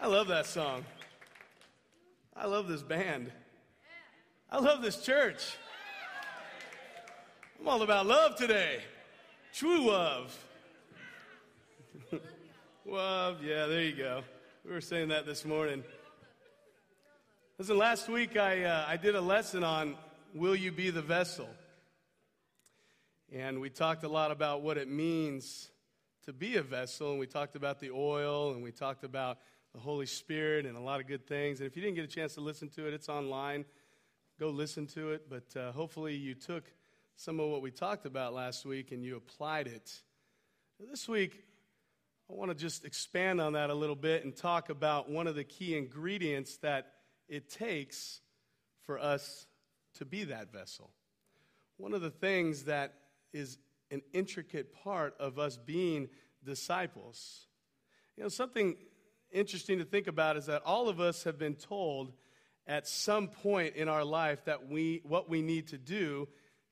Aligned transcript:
I 0.00 0.06
love 0.06 0.28
that 0.28 0.46
song. 0.46 0.84
I 2.36 2.46
love 2.46 2.68
this 2.68 2.84
band. 2.84 3.32
I 4.48 4.60
love 4.60 4.80
this 4.80 5.02
church. 5.04 5.56
I'm 7.58 7.66
all 7.66 7.82
about 7.82 8.06
love 8.06 8.36
today. 8.36 8.78
True 9.52 9.90
love. 9.90 10.38
love, 12.86 13.42
yeah, 13.42 13.66
there 13.66 13.82
you 13.82 13.96
go. 13.96 14.22
We 14.64 14.70
were 14.70 14.80
saying 14.80 15.08
that 15.08 15.26
this 15.26 15.44
morning. 15.44 15.82
Listen, 17.58 17.76
last 17.76 18.08
week 18.08 18.36
I, 18.36 18.62
uh, 18.62 18.84
I 18.86 18.96
did 18.96 19.16
a 19.16 19.20
lesson 19.20 19.64
on 19.64 19.96
Will 20.32 20.54
You 20.54 20.70
Be 20.70 20.90
the 20.90 21.02
Vessel? 21.02 21.48
And 23.32 23.60
we 23.60 23.68
talked 23.68 24.04
a 24.04 24.08
lot 24.08 24.30
about 24.30 24.62
what 24.62 24.78
it 24.78 24.88
means 24.88 25.70
to 26.26 26.32
be 26.32 26.54
a 26.56 26.62
vessel, 26.62 27.10
and 27.10 27.18
we 27.18 27.26
talked 27.26 27.56
about 27.56 27.80
the 27.80 27.90
oil, 27.90 28.52
and 28.52 28.62
we 28.62 28.70
talked 28.70 29.02
about 29.02 29.38
the 29.78 29.84
Holy 29.84 30.06
Spirit, 30.06 30.66
and 30.66 30.76
a 30.76 30.80
lot 30.80 30.98
of 30.98 31.06
good 31.06 31.24
things. 31.24 31.60
And 31.60 31.68
if 31.68 31.76
you 31.76 31.82
didn't 31.82 31.94
get 31.94 32.04
a 32.04 32.08
chance 32.08 32.34
to 32.34 32.40
listen 32.40 32.68
to 32.70 32.88
it, 32.88 32.94
it's 32.94 33.08
online. 33.08 33.64
Go 34.40 34.50
listen 34.50 34.88
to 34.88 35.12
it. 35.12 35.30
But 35.30 35.56
uh, 35.56 35.70
hopefully, 35.70 36.16
you 36.16 36.34
took 36.34 36.64
some 37.14 37.38
of 37.38 37.48
what 37.48 37.62
we 37.62 37.70
talked 37.70 38.04
about 38.04 38.34
last 38.34 38.66
week 38.66 38.90
and 38.90 39.04
you 39.04 39.16
applied 39.16 39.68
it. 39.68 40.02
This 40.80 41.08
week, 41.08 41.44
I 42.28 42.34
want 42.34 42.50
to 42.50 42.56
just 42.56 42.84
expand 42.84 43.40
on 43.40 43.52
that 43.52 43.70
a 43.70 43.74
little 43.74 43.94
bit 43.94 44.24
and 44.24 44.34
talk 44.34 44.68
about 44.68 45.08
one 45.08 45.28
of 45.28 45.36
the 45.36 45.44
key 45.44 45.76
ingredients 45.76 46.56
that 46.56 46.94
it 47.28 47.48
takes 47.48 48.20
for 48.82 48.98
us 48.98 49.46
to 49.98 50.04
be 50.04 50.24
that 50.24 50.52
vessel. 50.52 50.90
One 51.76 51.94
of 51.94 52.00
the 52.00 52.10
things 52.10 52.64
that 52.64 52.94
is 53.32 53.58
an 53.92 54.02
intricate 54.12 54.74
part 54.74 55.14
of 55.20 55.38
us 55.38 55.56
being 55.56 56.08
disciples. 56.44 57.46
You 58.16 58.24
know, 58.24 58.28
something 58.28 58.74
interesting 59.32 59.78
to 59.78 59.84
think 59.84 60.06
about 60.06 60.36
is 60.36 60.46
that 60.46 60.62
all 60.64 60.88
of 60.88 61.00
us 61.00 61.24
have 61.24 61.38
been 61.38 61.54
told 61.54 62.12
at 62.66 62.86
some 62.86 63.28
point 63.28 63.76
in 63.76 63.88
our 63.88 64.04
life 64.04 64.44
that 64.44 64.68
we 64.68 65.00
what 65.04 65.28
we 65.28 65.42
need 65.42 65.68
to 65.68 65.78
do 65.78 66.28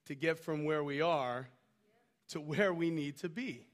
to 0.07 0.15
get 0.15 0.39
from 0.39 0.65
where 0.65 0.85
we 0.85 1.01
are 1.01 1.49
to 2.29 2.41
where 2.41 2.75
we 2.75 2.91
need 2.91 3.17
to 3.19 3.29
be. 3.29 3.67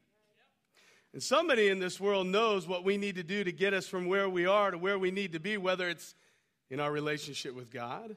And 1.13 1.23
somebody 1.23 1.69
in 1.69 1.79
this 1.79 2.01
world 2.01 2.27
knows 2.27 2.67
what 2.67 2.85
we 2.85 2.97
need 2.97 3.17
to 3.17 3.23
do 3.23 3.45
to 3.45 3.53
get 3.53 3.75
us 3.75 3.87
from 3.87 4.07
where 4.07 4.29
we 4.29 4.47
are 4.47 4.71
to 4.71 4.79
where 4.79 4.99
we 4.99 5.11
need 5.11 5.33
to 5.33 5.41
be, 5.41 5.57
whether 5.59 5.89
it's 5.89 6.15
in 6.71 6.81
our 6.81 6.91
relationship 6.91 7.55
with 7.55 7.71
God, 7.71 8.17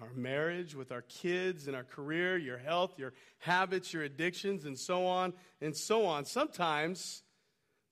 our 0.00 0.12
marriage, 0.14 0.76
with 0.76 0.92
our 0.92 1.02
kids, 1.02 1.66
and 1.66 1.74
our 1.74 1.82
career, 1.82 2.38
your 2.38 2.58
health, 2.58 2.98
your 2.98 3.12
habits, 3.38 3.92
your 3.92 4.04
addictions, 4.04 4.64
and 4.64 4.78
so 4.78 5.06
on 5.06 5.32
and 5.60 5.76
so 5.76 6.06
on. 6.06 6.24
Sometimes 6.24 7.22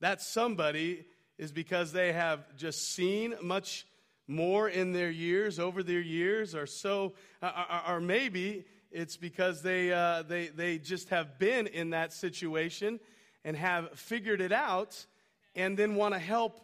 that 0.00 0.22
somebody 0.22 1.06
is 1.38 1.52
because 1.52 1.92
they 1.92 2.12
have 2.12 2.40
just 2.56 2.92
seen 2.94 3.34
much 3.42 3.86
more 4.26 4.68
in 4.68 4.92
their 4.92 5.10
years, 5.10 5.58
over 5.58 5.82
their 5.82 6.00
years, 6.00 6.54
or 6.54 6.66
so, 6.66 7.14
uh, 7.42 7.46
uh, 7.46 7.64
uh, 7.70 7.92
or, 7.92 8.00
maybe 8.00 8.64
it's 8.90 9.16
because 9.16 9.62
they, 9.62 9.90
uh, 9.92 10.22
they, 10.22 10.48
they 10.48 10.78
just 10.78 11.08
have 11.08 11.38
been 11.38 11.66
in 11.66 11.90
that 11.90 12.12
situation 12.12 13.00
and 13.44 13.56
have 13.56 13.90
figured 13.98 14.40
it 14.40 14.52
out 14.52 15.06
and 15.54 15.78
then 15.78 15.94
want 15.94 16.12
to 16.12 16.20
help 16.20 16.60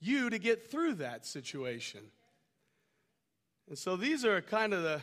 you 0.00 0.30
to 0.30 0.38
get 0.38 0.70
through 0.70 0.94
that 0.94 1.26
situation. 1.26 2.00
And 3.68 3.78
so 3.78 3.96
these 3.96 4.24
are 4.24 4.40
kind 4.40 4.72
of 4.72 4.82
the 4.82 5.02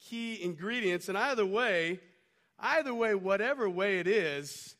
key 0.00 0.42
ingredients. 0.42 1.08
And 1.08 1.18
either 1.18 1.46
way, 1.46 2.00
either 2.58 2.94
way, 2.94 3.14
whatever 3.14 3.68
way 3.68 3.98
it 3.98 4.06
is, 4.06 4.74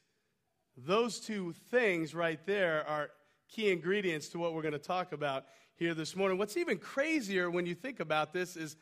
those 0.77 1.21
two 1.21 1.55
things 1.71 2.15
right 2.15 2.45
there 2.47 2.85
are 2.89 3.11
key 3.49 3.71
ingredients 3.71 4.29
to 4.31 4.39
what 4.39 4.55
we're 4.55 4.63
going 4.63 4.73
to 4.73 4.79
talk 4.79 5.13
about 5.13 5.45
here 5.77 5.95
this 5.95 6.17
morning. 6.17 6.39
What's 6.39 6.57
even 6.57 6.79
crazier 6.79 7.51
when 7.51 7.67
you 7.67 7.75
think 7.75 8.01
about 8.01 8.33
this 8.33 8.57
is 8.57 8.77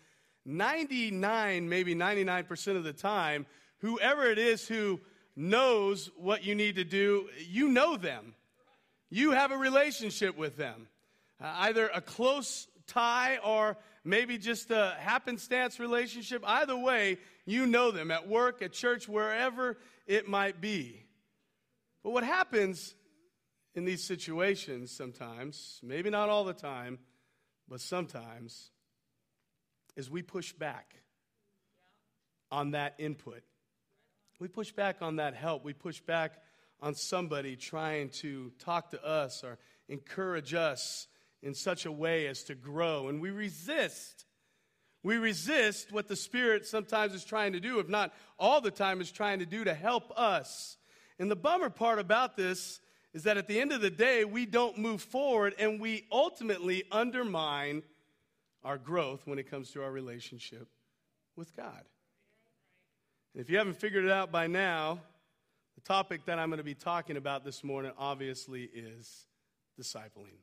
99, 0.45 1.69
maybe 1.69 1.95
99% 1.95 2.77
of 2.77 2.85
the 2.85 2.93
time, 2.93 3.47
whoever 3.79 4.25
it 4.25 4.39
is 4.39 4.67
who 4.67 5.01
knows 5.37 6.11
what 6.17 6.45
you 6.45 6.55
need 6.55 6.77
to 6.77 6.85
do, 6.85 7.29
you 7.49 7.69
know 7.69 7.97
them. 7.97 8.35
You 9.11 9.33
have 9.33 9.53
a 9.53 9.57
relationship 9.57 10.37
with 10.37 10.57
them, 10.57 10.89
uh, 11.43 11.53
either 11.59 11.89
a 11.95 12.01
close 12.01 12.69
tie 12.87 13.39
or 13.39 13.77
maybe 14.05 14.39
just 14.39 14.71
a 14.71 14.95
happenstance 14.99 15.81
relationship. 15.81 16.43
Either 16.47 16.77
way, 16.77 17.19
you 17.47 17.67
know 17.67 17.91
them 17.91 18.11
at 18.11 18.29
work, 18.29 18.63
at 18.63 18.73
church, 18.73 19.09
wherever 19.09 19.79
it 20.07 20.29
might 20.29 20.61
be. 20.61 21.05
But 22.03 22.11
what 22.11 22.25
happens 22.25 22.95
in 23.75 23.85
these 23.85 24.05
situations 24.05 24.91
sometimes, 24.91 25.81
maybe 25.83 26.11
not 26.11 26.29
all 26.29 26.45
the 26.45 26.55
time, 26.55 26.99
but 27.69 27.81
sometimes, 27.81 28.71
is 29.97 30.11
we 30.11 30.23
push 30.23 30.53
back 30.53 30.95
on 32.51 32.73
that 32.73 32.95
input. 32.99 33.43
We 34.41 34.49
push 34.49 34.73
back 34.73 34.97
on 35.01 35.17
that 35.17 35.35
help. 35.35 35.65
We 35.65 35.73
push 35.73 36.01
back 36.01 36.35
on 36.81 36.95
somebody 36.95 37.57
trying 37.57 38.11
to 38.11 38.53
talk 38.59 38.91
to 38.91 39.05
us 39.05 39.43
or 39.43 39.59
encourage 39.89 40.55
us 40.55 41.07
in 41.43 41.55
such 41.55 41.87
a 41.87 41.93
way 41.93 42.27
as 42.27 42.45
to 42.45 42.55
grow. 42.55 43.09
And 43.09 43.21
we 43.21 43.31
resist. 43.31 44.25
We 45.03 45.17
resist 45.17 45.93
what 45.93 46.09
the 46.09 46.17
Spirit 46.17 46.67
sometimes 46.67 47.15
is 47.15 47.25
trying 47.25 47.53
to 47.53 47.61
do, 47.61 47.79
if 47.79 47.89
not 47.89 48.13
all 48.39 48.61
the 48.61 48.71
time, 48.71 49.01
is 49.01 49.11
trying 49.11 49.39
to 49.41 49.47
do 49.47 49.65
to 49.65 49.75
help 49.75 50.13
us. 50.17 50.77
And 51.19 51.31
the 51.31 51.37
bummer 51.37 51.71
part 51.71 51.99
about 51.99 52.37
this 52.37 52.81
is 53.15 53.23
that 53.23 53.37
at 53.37 53.47
the 53.47 53.61
end 53.61 53.73
of 53.73 53.81
the 53.81 53.91
day, 53.91 54.25
we 54.25 54.45
don't 54.45 54.77
move 54.77 55.01
forward 55.01 55.55
and 55.59 55.81
we 55.81 56.05
ultimately 56.11 56.83
undermine 56.91 57.83
our 58.65 58.77
growth 58.77 59.23
when 59.25 59.39
it 59.39 59.49
comes 59.49 59.71
to 59.71 59.83
our 59.83 59.93
relationship 59.93 60.69
with 61.37 61.57
God. 61.57 61.85
And 63.33 63.41
if 63.41 63.49
you 63.49 63.57
haven't 63.57 63.79
figured 63.79 64.05
it 64.05 64.11
out 64.11 64.33
by 64.33 64.49
now, 64.49 64.99
the 65.77 65.81
topic 65.81 66.25
that 66.27 66.41
I'm 66.41 66.49
going 66.49 66.59
to 66.59 66.65
be 66.65 66.75
talking 66.75 67.17
about 67.17 67.45
this 67.45 67.63
morning 67.63 67.93
obviously 67.97 68.65
is 68.75 69.27
discipling. 69.81 70.39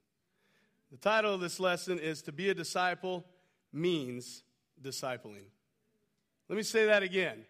The 0.92 0.98
title 0.98 1.34
of 1.34 1.42
this 1.42 1.60
lesson 1.60 2.00
is 2.00 2.22
To 2.24 2.32
Be 2.32 2.50
a 2.50 2.54
Disciple 2.54 3.26
Means 3.74 4.44
Discipling. 4.82 5.46
Let 6.48 6.56
me 6.56 6.64
say 6.64 6.86
that 6.86 7.04
again. 7.04 7.46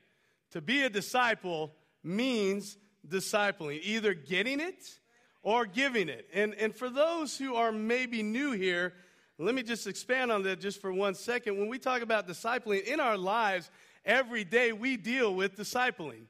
To 0.51 0.61
be 0.61 0.83
a 0.83 0.89
disciple 0.89 1.73
means 2.03 2.77
discipling, 3.07 3.79
either 3.83 4.13
getting 4.13 4.59
it 4.59 4.99
or 5.43 5.65
giving 5.65 6.09
it. 6.09 6.27
And, 6.33 6.53
and 6.55 6.75
for 6.75 6.89
those 6.89 7.37
who 7.37 7.55
are 7.55 7.71
maybe 7.71 8.23
new 8.23 8.51
here, 8.51 8.93
let 9.37 9.55
me 9.55 9.63
just 9.63 9.87
expand 9.87 10.31
on 10.31 10.43
that 10.43 10.59
just 10.59 10.81
for 10.81 10.93
one 10.93 11.15
second. 11.15 11.57
When 11.57 11.67
we 11.67 11.79
talk 11.79 12.01
about 12.01 12.27
discipling 12.27 12.83
in 12.83 12.99
our 12.99 13.17
lives, 13.17 13.71
every 14.05 14.43
day 14.43 14.71
we 14.71 14.97
deal 14.97 15.33
with 15.33 15.55
discipling. 15.55 16.25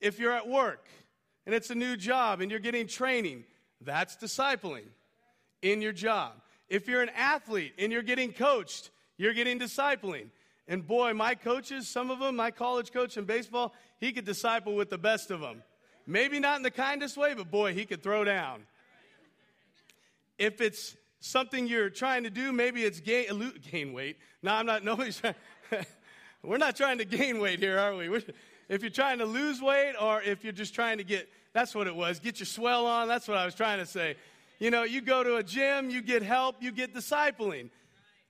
If 0.00 0.18
you're 0.18 0.32
at 0.32 0.48
work 0.48 0.86
and 1.46 1.54
it's 1.54 1.70
a 1.70 1.74
new 1.74 1.96
job 1.96 2.40
and 2.40 2.50
you're 2.50 2.60
getting 2.60 2.86
training, 2.86 3.44
that's 3.80 4.16
discipling 4.16 4.86
in 5.62 5.82
your 5.82 5.92
job. 5.92 6.32
If 6.68 6.88
you're 6.88 7.02
an 7.02 7.10
athlete 7.16 7.74
and 7.78 7.92
you're 7.92 8.02
getting 8.02 8.32
coached, 8.32 8.90
you're 9.16 9.34
getting 9.34 9.58
discipling. 9.58 10.28
And 10.68 10.86
boy, 10.86 11.12
my 11.12 11.34
coaches, 11.34 11.88
some 11.88 12.10
of 12.10 12.20
them, 12.20 12.36
my 12.36 12.50
college 12.50 12.92
coach 12.92 13.16
in 13.16 13.24
baseball, 13.24 13.74
he 13.98 14.12
could 14.12 14.24
disciple 14.24 14.74
with 14.74 14.90
the 14.90 14.98
best 14.98 15.30
of 15.30 15.40
them. 15.40 15.62
Maybe 16.06 16.40
not 16.40 16.56
in 16.56 16.62
the 16.62 16.70
kindest 16.70 17.16
way, 17.16 17.34
but 17.34 17.50
boy, 17.50 17.74
he 17.74 17.84
could 17.84 18.02
throw 18.02 18.24
down. 18.24 18.64
If 20.38 20.60
it's 20.60 20.96
something 21.20 21.66
you're 21.66 21.90
trying 21.90 22.24
to 22.24 22.30
do, 22.30 22.52
maybe 22.52 22.82
it's 22.82 23.00
gain, 23.00 23.52
gain 23.70 23.92
weight. 23.92 24.18
No, 24.42 24.52
I'm 24.52 24.66
not, 24.66 24.84
nobody's 24.84 25.18
trying, 25.18 25.34
we're 26.42 26.58
not 26.58 26.76
trying 26.76 26.98
to 26.98 27.04
gain 27.04 27.38
weight 27.38 27.60
here, 27.60 27.78
are 27.78 27.94
we? 27.94 28.08
We're, 28.08 28.22
if 28.68 28.82
you're 28.82 28.90
trying 28.90 29.18
to 29.18 29.24
lose 29.24 29.60
weight 29.60 29.94
or 30.00 30.22
if 30.22 30.42
you're 30.42 30.52
just 30.52 30.74
trying 30.74 30.98
to 30.98 31.04
get, 31.04 31.28
that's 31.52 31.74
what 31.74 31.86
it 31.86 31.94
was, 31.94 32.18
get 32.18 32.40
your 32.40 32.46
swell 32.46 32.86
on, 32.86 33.06
that's 33.08 33.28
what 33.28 33.36
I 33.36 33.44
was 33.44 33.54
trying 33.54 33.78
to 33.78 33.86
say. 33.86 34.16
You 34.58 34.70
know, 34.70 34.84
you 34.84 35.00
go 35.00 35.22
to 35.22 35.36
a 35.36 35.42
gym, 35.42 35.90
you 35.90 36.02
get 36.02 36.22
help, 36.22 36.62
you 36.62 36.72
get 36.72 36.94
discipling. 36.94 37.70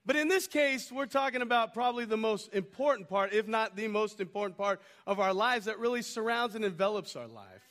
But 0.04 0.16
in 0.16 0.28
this 0.28 0.48
case, 0.48 0.90
we're 0.90 1.06
talking 1.06 1.42
about 1.42 1.74
probably 1.74 2.04
the 2.04 2.16
most 2.16 2.52
important 2.52 3.08
part, 3.08 3.32
if 3.32 3.46
not 3.46 3.76
the 3.76 3.86
most 3.86 4.20
important 4.20 4.58
part 4.58 4.80
of 5.06 5.20
our 5.20 5.32
lives 5.32 5.66
that 5.66 5.78
really 5.78 6.02
surrounds 6.02 6.56
and 6.56 6.64
envelops 6.64 7.14
our 7.14 7.28
life. 7.28 7.62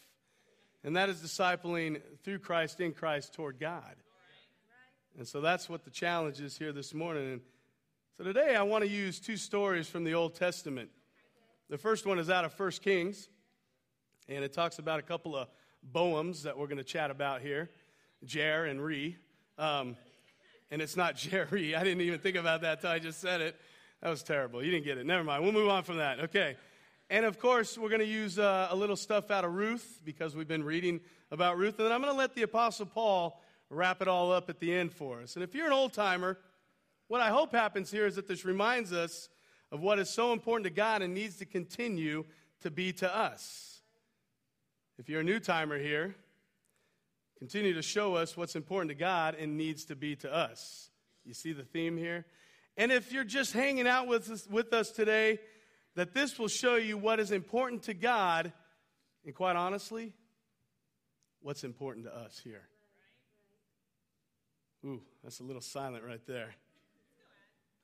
And 0.84 0.96
that 0.96 1.10
is 1.10 1.18
discipling 1.18 2.02
through 2.24 2.40
Christ, 2.40 2.80
in 2.80 2.94
Christ, 2.94 3.34
toward 3.34 3.60
God. 3.60 3.96
And 5.18 5.28
so 5.28 5.42
that's 5.42 5.70
what 5.70 5.84
the 5.84 5.92
challenge 5.92 6.40
is 6.40 6.58
here 6.58 6.72
this 6.72 6.94
morning. 6.94 7.34
And 7.34 7.42
so 8.18 8.24
today 8.24 8.56
I 8.56 8.64
want 8.64 8.84
to 8.86 8.90
use 8.90 9.20
two 9.20 9.36
stories 9.36 9.88
from 9.88 10.06
the 10.06 10.14
Old 10.14 10.36
Testament. 10.36 10.90
The 11.70 11.78
first 11.78 12.06
one 12.06 12.18
is 12.18 12.30
out 12.30 12.46
of 12.46 12.58
1 12.58 12.72
Kings, 12.82 13.28
and 14.30 14.44
it 14.44 14.54
talks 14.54 14.80
about 14.80 15.00
a 15.00 15.04
couple 15.04 15.36
of 15.36 15.50
Boams 15.94 16.44
that 16.44 16.58
we're 16.58 16.68
going 16.68 16.78
to 16.78 16.84
chat 16.84 17.12
about 17.12 17.42
here 17.42 17.70
Jer 18.24 18.66
and 18.66 18.82
Ree. 18.82 19.18
Um, 19.58 19.98
and 20.72 20.82
it's 20.82 20.98
not 20.98 21.16
Jerry. 21.18 21.76
I 21.76 21.84
didn't 21.84 22.02
even 22.02 22.20
think 22.20 22.38
about 22.38 22.62
that 22.62 22.78
until 22.78 22.92
I 22.92 23.00
just 23.00 23.22
said 23.22 23.42
it. 23.42 23.56
That 24.02 24.10
was 24.10 24.24
terrible. 24.24 24.64
You 24.64 24.72
didn't 24.72 24.86
get 24.86 24.98
it. 24.98 25.06
Never 25.06 25.24
mind. 25.24 25.44
We'll 25.44 25.52
move 25.52 25.70
on 25.70 25.84
from 25.84 25.98
that. 25.98 26.20
Okay. 26.22 26.56
And 27.10 27.26
of 27.26 27.38
course, 27.38 27.78
we're 27.78 27.90
going 27.90 28.00
to 28.00 28.08
use 28.08 28.40
uh, 28.40 28.70
a 28.72 28.76
little 28.76 28.96
stuff 28.96 29.30
out 29.30 29.46
of 29.46 29.54
Ruth 29.54 30.02
because 30.04 30.36
we've 30.36 30.48
been 30.48 30.64
reading 30.64 31.02
about 31.30 31.58
Ruth. 31.58 31.78
And 31.78 31.86
then 31.86 31.92
I'm 31.92 32.02
going 32.02 32.14
to 32.14 32.18
let 32.18 32.34
the 32.34 32.44
Apostle 32.44 32.86
Paul 32.86 33.40
wrap 33.70 34.02
it 34.02 34.08
all 34.08 34.32
up 34.32 34.50
at 34.50 34.60
the 34.60 34.74
end 34.74 34.94
for 34.94 35.22
us. 35.22 35.36
And 35.36 35.44
if 35.44 35.54
you're 35.54 35.68
an 35.68 35.74
old 35.74 35.94
timer, 35.94 36.38
what 37.10 37.22
I 37.22 37.30
hope 37.30 37.52
happens 37.52 37.92
here 37.92 38.06
is 38.06 38.16
that 38.16 38.28
this 38.28 38.46
reminds 38.46 38.94
us 38.94 39.30
of 39.72 39.82
what 39.82 40.00
is 40.00 40.10
so 40.10 40.34
important 40.34 40.64
to 40.64 40.70
God 40.70 41.02
and 41.02 41.14
needs 41.14 41.38
to 41.38 41.46
continue 41.46 42.26
to 42.62 42.72
be 42.72 42.94
to 42.94 43.16
us. 43.16 43.82
If 44.98 45.10
you're 45.10 45.22
a 45.22 45.24
new 45.24 45.40
timer 45.40 45.78
here, 45.78 46.16
continue 47.42 47.74
to 47.74 47.82
show 47.82 48.14
us 48.14 48.38
what's 48.38 48.56
important 48.56 48.90
to 48.90 48.96
God 48.96 49.34
and 49.34 49.58
needs 49.58 49.86
to 49.86 49.96
be 49.96 50.16
to 50.18 50.32
us. 50.32 50.92
You 51.26 51.34
see 51.34 51.54
the 51.54 51.64
theme 51.64 51.98
here? 51.98 52.24
And 52.78 52.92
if 52.92 53.12
you're 53.12 53.24
just 53.24 53.52
hanging 53.52 53.88
out 53.88 54.06
with 54.06 54.30
us, 54.30 54.48
with 54.48 54.72
us 54.74 54.92
today, 54.92 55.40
that 55.96 56.14
this 56.14 56.38
will 56.38 56.48
show 56.48 56.76
you 56.76 57.00
what 57.00 57.20
is 57.20 57.32
important 57.32 57.82
to 57.84 57.96
God, 57.96 58.54
and 59.26 59.34
quite 59.34 59.56
honestly, 59.56 60.14
what's 61.42 61.64
important 61.64 62.06
to 62.06 62.16
us 62.16 62.40
here. 62.44 62.62
Ooh, 64.86 65.02
that's 65.24 65.40
a 65.40 65.44
little 65.44 65.64
silent 65.64 66.04
right 66.04 66.22
there. 66.28 66.54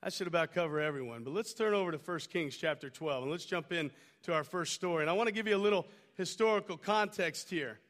That 0.04 0.12
should 0.12 0.28
about 0.28 0.54
cover 0.54 0.80
everyone. 0.80 1.24
But 1.24 1.34
let's 1.34 1.52
turn 1.52 1.74
over 1.74 1.90
to 1.90 1.98
1 1.98 2.18
Kings 2.32 2.56
chapter 2.56 2.90
12 2.90 3.24
and 3.24 3.32
let's 3.32 3.44
jump 3.44 3.72
in 3.72 3.90
to 4.22 4.34
our 4.34 4.44
first 4.44 4.74
story. 4.74 5.02
And 5.02 5.10
I 5.10 5.14
want 5.14 5.26
to 5.26 5.34
give 5.34 5.48
you 5.48 5.56
a 5.56 5.58
little 5.58 5.88
historical 6.14 6.76
context 6.76 7.50
here. 7.50 7.80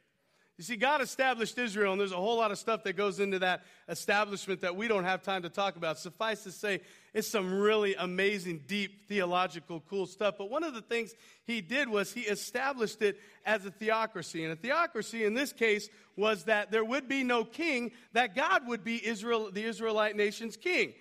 You 0.58 0.64
see, 0.64 0.74
God 0.74 1.00
established 1.00 1.56
Israel, 1.56 1.92
and 1.92 2.00
there's 2.00 2.10
a 2.10 2.16
whole 2.16 2.36
lot 2.36 2.50
of 2.50 2.58
stuff 2.58 2.82
that 2.82 2.94
goes 2.94 3.20
into 3.20 3.38
that 3.38 3.62
establishment 3.88 4.62
that 4.62 4.74
we 4.74 4.88
don't 4.88 5.04
have 5.04 5.22
time 5.22 5.42
to 5.42 5.48
talk 5.48 5.76
about. 5.76 6.00
Suffice 6.00 6.42
to 6.42 6.50
say, 6.50 6.80
it's 7.14 7.28
some 7.28 7.60
really 7.60 7.94
amazing, 7.94 8.64
deep, 8.66 9.06
theological, 9.06 9.84
cool 9.88 10.04
stuff. 10.04 10.34
But 10.36 10.50
one 10.50 10.64
of 10.64 10.74
the 10.74 10.80
things 10.80 11.14
he 11.44 11.60
did 11.60 11.88
was 11.88 12.12
he 12.12 12.22
established 12.22 13.02
it 13.02 13.20
as 13.46 13.64
a 13.66 13.70
theocracy. 13.70 14.42
And 14.42 14.52
a 14.52 14.56
theocracy 14.56 15.24
in 15.24 15.32
this 15.32 15.52
case 15.52 15.88
was 16.16 16.42
that 16.44 16.72
there 16.72 16.84
would 16.84 17.06
be 17.06 17.22
no 17.22 17.44
king, 17.44 17.92
that 18.12 18.34
God 18.34 18.66
would 18.66 18.82
be 18.82 19.06
Israel, 19.06 19.52
the 19.52 19.62
Israelite 19.62 20.16
nation's 20.16 20.56
king. 20.56 20.92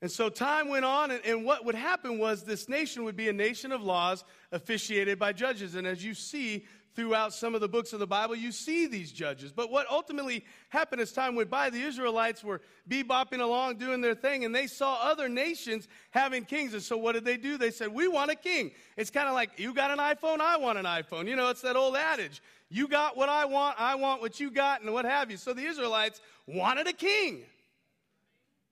And 0.00 0.10
so 0.10 0.28
time 0.28 0.68
went 0.68 0.84
on, 0.84 1.10
and, 1.10 1.24
and, 1.24 1.44
what 1.44 1.64
would 1.64 1.74
happen 1.74 2.20
was 2.20 2.44
this 2.44 2.68
nation 2.68 3.02
would 3.02 3.16
be 3.16 3.28
a 3.28 3.32
nation 3.32 3.72
of 3.72 3.82
laws 3.82 4.22
officiated 4.52 5.18
by 5.18 5.32
judges. 5.32 5.74
And 5.74 5.88
as 5.88 6.04
you 6.04 6.14
see 6.14 6.66
throughout 6.98 7.32
some 7.32 7.54
of 7.54 7.60
the 7.60 7.68
books 7.68 7.92
of 7.92 8.00
the 8.00 8.08
Bible, 8.08 8.34
you 8.34 8.50
see 8.50 8.88
these 8.88 9.12
judges. 9.12 9.52
But 9.52 9.70
what 9.70 9.86
ultimately 9.88 10.44
happened 10.68 11.00
as 11.00 11.12
time 11.12 11.36
went 11.36 11.48
by, 11.48 11.70
the 11.70 11.80
Israelites 11.80 12.42
were 12.42 12.60
bebopping 12.90 13.38
along 13.38 13.76
doing 13.76 14.00
their 14.00 14.16
thing, 14.16 14.44
and 14.44 14.52
they 14.52 14.66
saw 14.66 14.98
other 15.00 15.28
nations 15.28 15.86
having 16.10 16.44
kings. 16.44 16.74
And 16.74 16.82
so 16.82 16.96
what 16.96 17.12
did 17.12 17.24
they 17.24 17.36
do? 17.36 17.56
They 17.56 17.70
said, 17.70 17.94
We 17.94 18.08
want 18.08 18.32
a 18.32 18.34
king. 18.34 18.72
It's 18.96 19.10
kind 19.10 19.28
of 19.28 19.34
like, 19.34 19.60
You 19.60 19.72
got 19.74 19.92
an 19.92 19.98
iPhone, 19.98 20.40
I 20.40 20.56
want 20.56 20.76
an 20.76 20.86
iPhone. 20.86 21.28
You 21.28 21.36
know, 21.36 21.50
it's 21.50 21.60
that 21.60 21.76
old 21.76 21.94
adage. 21.94 22.42
You 22.68 22.88
got 22.88 23.16
what 23.16 23.28
I 23.28 23.44
want, 23.44 23.80
I 23.80 23.94
want 23.94 24.20
what 24.20 24.40
you 24.40 24.50
got, 24.50 24.82
and 24.82 24.92
what 24.92 25.04
have 25.04 25.30
you. 25.30 25.36
So 25.36 25.54
the 25.54 25.66
Israelites 25.66 26.20
wanted 26.48 26.88
a 26.88 26.92
king. 26.92 27.44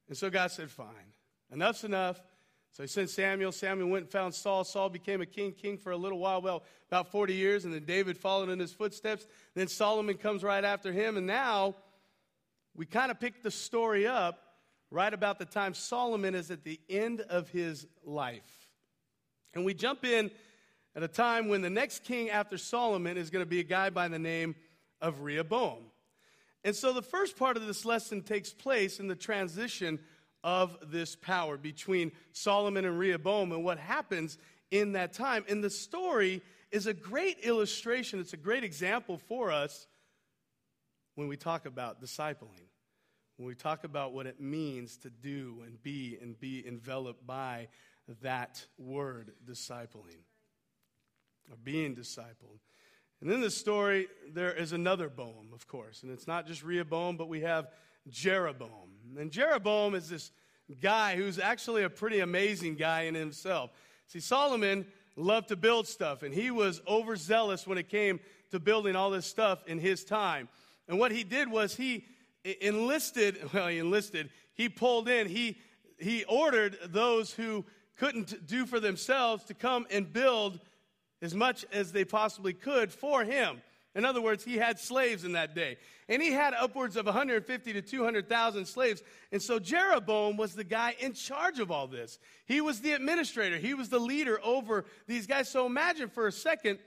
And 0.08 0.18
so 0.18 0.30
God 0.30 0.50
said, 0.50 0.68
Fine. 0.68 0.88
Enough's 1.52 1.84
enough. 1.84 2.20
So 2.76 2.82
he 2.82 2.88
sent 2.88 3.08
Samuel. 3.08 3.52
Samuel 3.52 3.88
went 3.88 4.02
and 4.02 4.12
found 4.12 4.34
Saul. 4.34 4.62
Saul 4.62 4.90
became 4.90 5.22
a 5.22 5.26
king, 5.26 5.52
king 5.52 5.78
for 5.78 5.92
a 5.92 5.96
little 5.96 6.18
while, 6.18 6.42
well, 6.42 6.62
about 6.88 7.10
40 7.10 7.32
years, 7.32 7.64
and 7.64 7.72
then 7.72 7.86
David 7.86 8.18
followed 8.18 8.50
in 8.50 8.58
his 8.58 8.74
footsteps. 8.74 9.26
Then 9.54 9.66
Solomon 9.66 10.18
comes 10.18 10.42
right 10.44 10.62
after 10.62 10.92
him, 10.92 11.16
and 11.16 11.26
now 11.26 11.74
we 12.74 12.84
kind 12.84 13.10
of 13.10 13.18
pick 13.18 13.42
the 13.42 13.50
story 13.50 14.06
up 14.06 14.38
right 14.90 15.14
about 15.14 15.38
the 15.38 15.46
time 15.46 15.72
Solomon 15.72 16.34
is 16.34 16.50
at 16.50 16.64
the 16.64 16.78
end 16.90 17.22
of 17.22 17.48
his 17.48 17.86
life. 18.04 18.68
And 19.54 19.64
we 19.64 19.72
jump 19.72 20.04
in 20.04 20.30
at 20.94 21.02
a 21.02 21.08
time 21.08 21.48
when 21.48 21.62
the 21.62 21.70
next 21.70 22.04
king 22.04 22.28
after 22.28 22.58
Solomon 22.58 23.16
is 23.16 23.30
going 23.30 23.42
to 23.42 23.48
be 23.48 23.60
a 23.60 23.64
guy 23.64 23.88
by 23.88 24.08
the 24.08 24.18
name 24.18 24.54
of 25.00 25.22
Rehoboam. 25.22 25.78
And 26.62 26.76
so 26.76 26.92
the 26.92 27.00
first 27.00 27.38
part 27.38 27.56
of 27.56 27.66
this 27.66 27.86
lesson 27.86 28.20
takes 28.20 28.52
place 28.52 29.00
in 29.00 29.08
the 29.08 29.16
transition 29.16 29.98
of 30.46 30.78
this 30.92 31.16
power 31.16 31.56
between 31.56 32.12
Solomon 32.32 32.84
and 32.84 32.96
Rehoboam 32.96 33.50
and 33.50 33.64
what 33.64 33.78
happens 33.78 34.38
in 34.70 34.92
that 34.92 35.12
time. 35.12 35.44
And 35.48 35.62
the 35.62 35.68
story 35.68 36.40
is 36.70 36.86
a 36.86 36.94
great 36.94 37.40
illustration, 37.40 38.20
it's 38.20 38.32
a 38.32 38.38
great 38.38 38.62
example 38.62 39.18
for 39.18 39.50
us 39.50 39.88
when 41.16 41.26
we 41.26 41.36
talk 41.36 41.66
about 41.66 42.00
discipling, 42.00 42.68
when 43.38 43.48
we 43.48 43.56
talk 43.56 43.82
about 43.82 44.12
what 44.12 44.26
it 44.26 44.40
means 44.40 44.96
to 44.98 45.10
do 45.10 45.62
and 45.66 45.82
be 45.82 46.16
and 46.22 46.38
be 46.38 46.64
enveloped 46.64 47.26
by 47.26 47.66
that 48.22 48.64
word, 48.78 49.32
discipling, 49.44 50.22
or 51.50 51.56
being 51.64 51.96
discipled. 51.96 52.60
And 53.20 53.32
in 53.32 53.40
this 53.40 53.56
story, 53.56 54.06
there 54.32 54.52
is 54.52 54.72
another 54.72 55.08
Boam, 55.08 55.52
of 55.52 55.66
course. 55.66 56.04
And 56.04 56.12
it's 56.12 56.28
not 56.28 56.46
just 56.46 56.62
Rehoboam, 56.62 57.16
but 57.16 57.28
we 57.28 57.40
have 57.40 57.66
Jeroboam. 58.08 58.70
And 59.18 59.30
Jeroboam 59.30 59.94
is 59.94 60.08
this 60.08 60.30
guy 60.80 61.16
who's 61.16 61.38
actually 61.38 61.84
a 61.84 61.90
pretty 61.90 62.20
amazing 62.20 62.76
guy 62.76 63.02
in 63.02 63.14
himself. 63.14 63.70
See, 64.08 64.20
Solomon 64.20 64.86
loved 65.16 65.48
to 65.48 65.56
build 65.56 65.86
stuff, 65.86 66.22
and 66.22 66.34
he 66.34 66.50
was 66.50 66.82
overzealous 66.86 67.66
when 67.66 67.78
it 67.78 67.88
came 67.88 68.20
to 68.50 68.60
building 68.60 68.96
all 68.96 69.10
this 69.10 69.26
stuff 69.26 69.64
in 69.66 69.78
his 69.78 70.04
time. 70.04 70.48
And 70.88 70.98
what 70.98 71.12
he 71.12 71.24
did 71.24 71.50
was 71.50 71.74
he 71.74 72.06
enlisted, 72.60 73.38
well, 73.52 73.68
he 73.68 73.78
enlisted, 73.78 74.30
he 74.54 74.68
pulled 74.68 75.08
in, 75.08 75.28
he, 75.28 75.58
he 75.98 76.24
ordered 76.24 76.78
those 76.86 77.32
who 77.32 77.64
couldn't 77.96 78.46
do 78.46 78.66
for 78.66 78.78
themselves 78.78 79.44
to 79.44 79.54
come 79.54 79.86
and 79.90 80.12
build 80.12 80.60
as 81.22 81.34
much 81.34 81.64
as 81.72 81.92
they 81.92 82.04
possibly 82.04 82.52
could 82.52 82.92
for 82.92 83.24
him. 83.24 83.62
In 83.96 84.04
other 84.04 84.20
words, 84.20 84.44
he 84.44 84.58
had 84.58 84.78
slaves 84.78 85.24
in 85.24 85.32
that 85.32 85.54
day. 85.54 85.78
And 86.06 86.22
he 86.22 86.30
had 86.30 86.52
upwards 86.52 86.96
of 86.96 87.06
150 87.06 87.72
to 87.72 87.82
200,000 87.82 88.66
slaves. 88.66 89.02
And 89.32 89.42
so 89.42 89.58
Jeroboam 89.58 90.36
was 90.36 90.54
the 90.54 90.64
guy 90.64 90.94
in 91.00 91.14
charge 91.14 91.58
of 91.58 91.70
all 91.70 91.86
this. 91.86 92.18
He 92.44 92.60
was 92.60 92.80
the 92.80 92.92
administrator, 92.92 93.56
he 93.56 93.72
was 93.72 93.88
the 93.88 93.98
leader 93.98 94.38
over 94.44 94.84
these 95.06 95.26
guys. 95.26 95.48
So 95.48 95.64
imagine 95.64 96.10
for 96.10 96.26
a 96.26 96.32
second, 96.32 96.78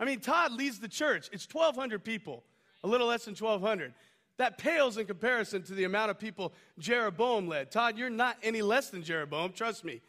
I 0.00 0.04
mean, 0.04 0.18
Todd 0.18 0.52
leads 0.52 0.80
the 0.80 0.88
church. 0.88 1.30
It's 1.32 1.46
1,200 1.50 2.04
people, 2.04 2.42
a 2.82 2.88
little 2.88 3.06
less 3.06 3.24
than 3.24 3.34
1,200. 3.34 3.94
That 4.38 4.58
pales 4.58 4.98
in 4.98 5.06
comparison 5.06 5.62
to 5.62 5.72
the 5.72 5.84
amount 5.84 6.10
of 6.10 6.18
people 6.18 6.52
Jeroboam 6.80 7.46
led. 7.46 7.70
Todd, 7.70 7.96
you're 7.96 8.10
not 8.10 8.36
any 8.42 8.60
less 8.60 8.90
than 8.90 9.02
Jeroboam, 9.02 9.52
trust 9.52 9.84
me. 9.84 10.02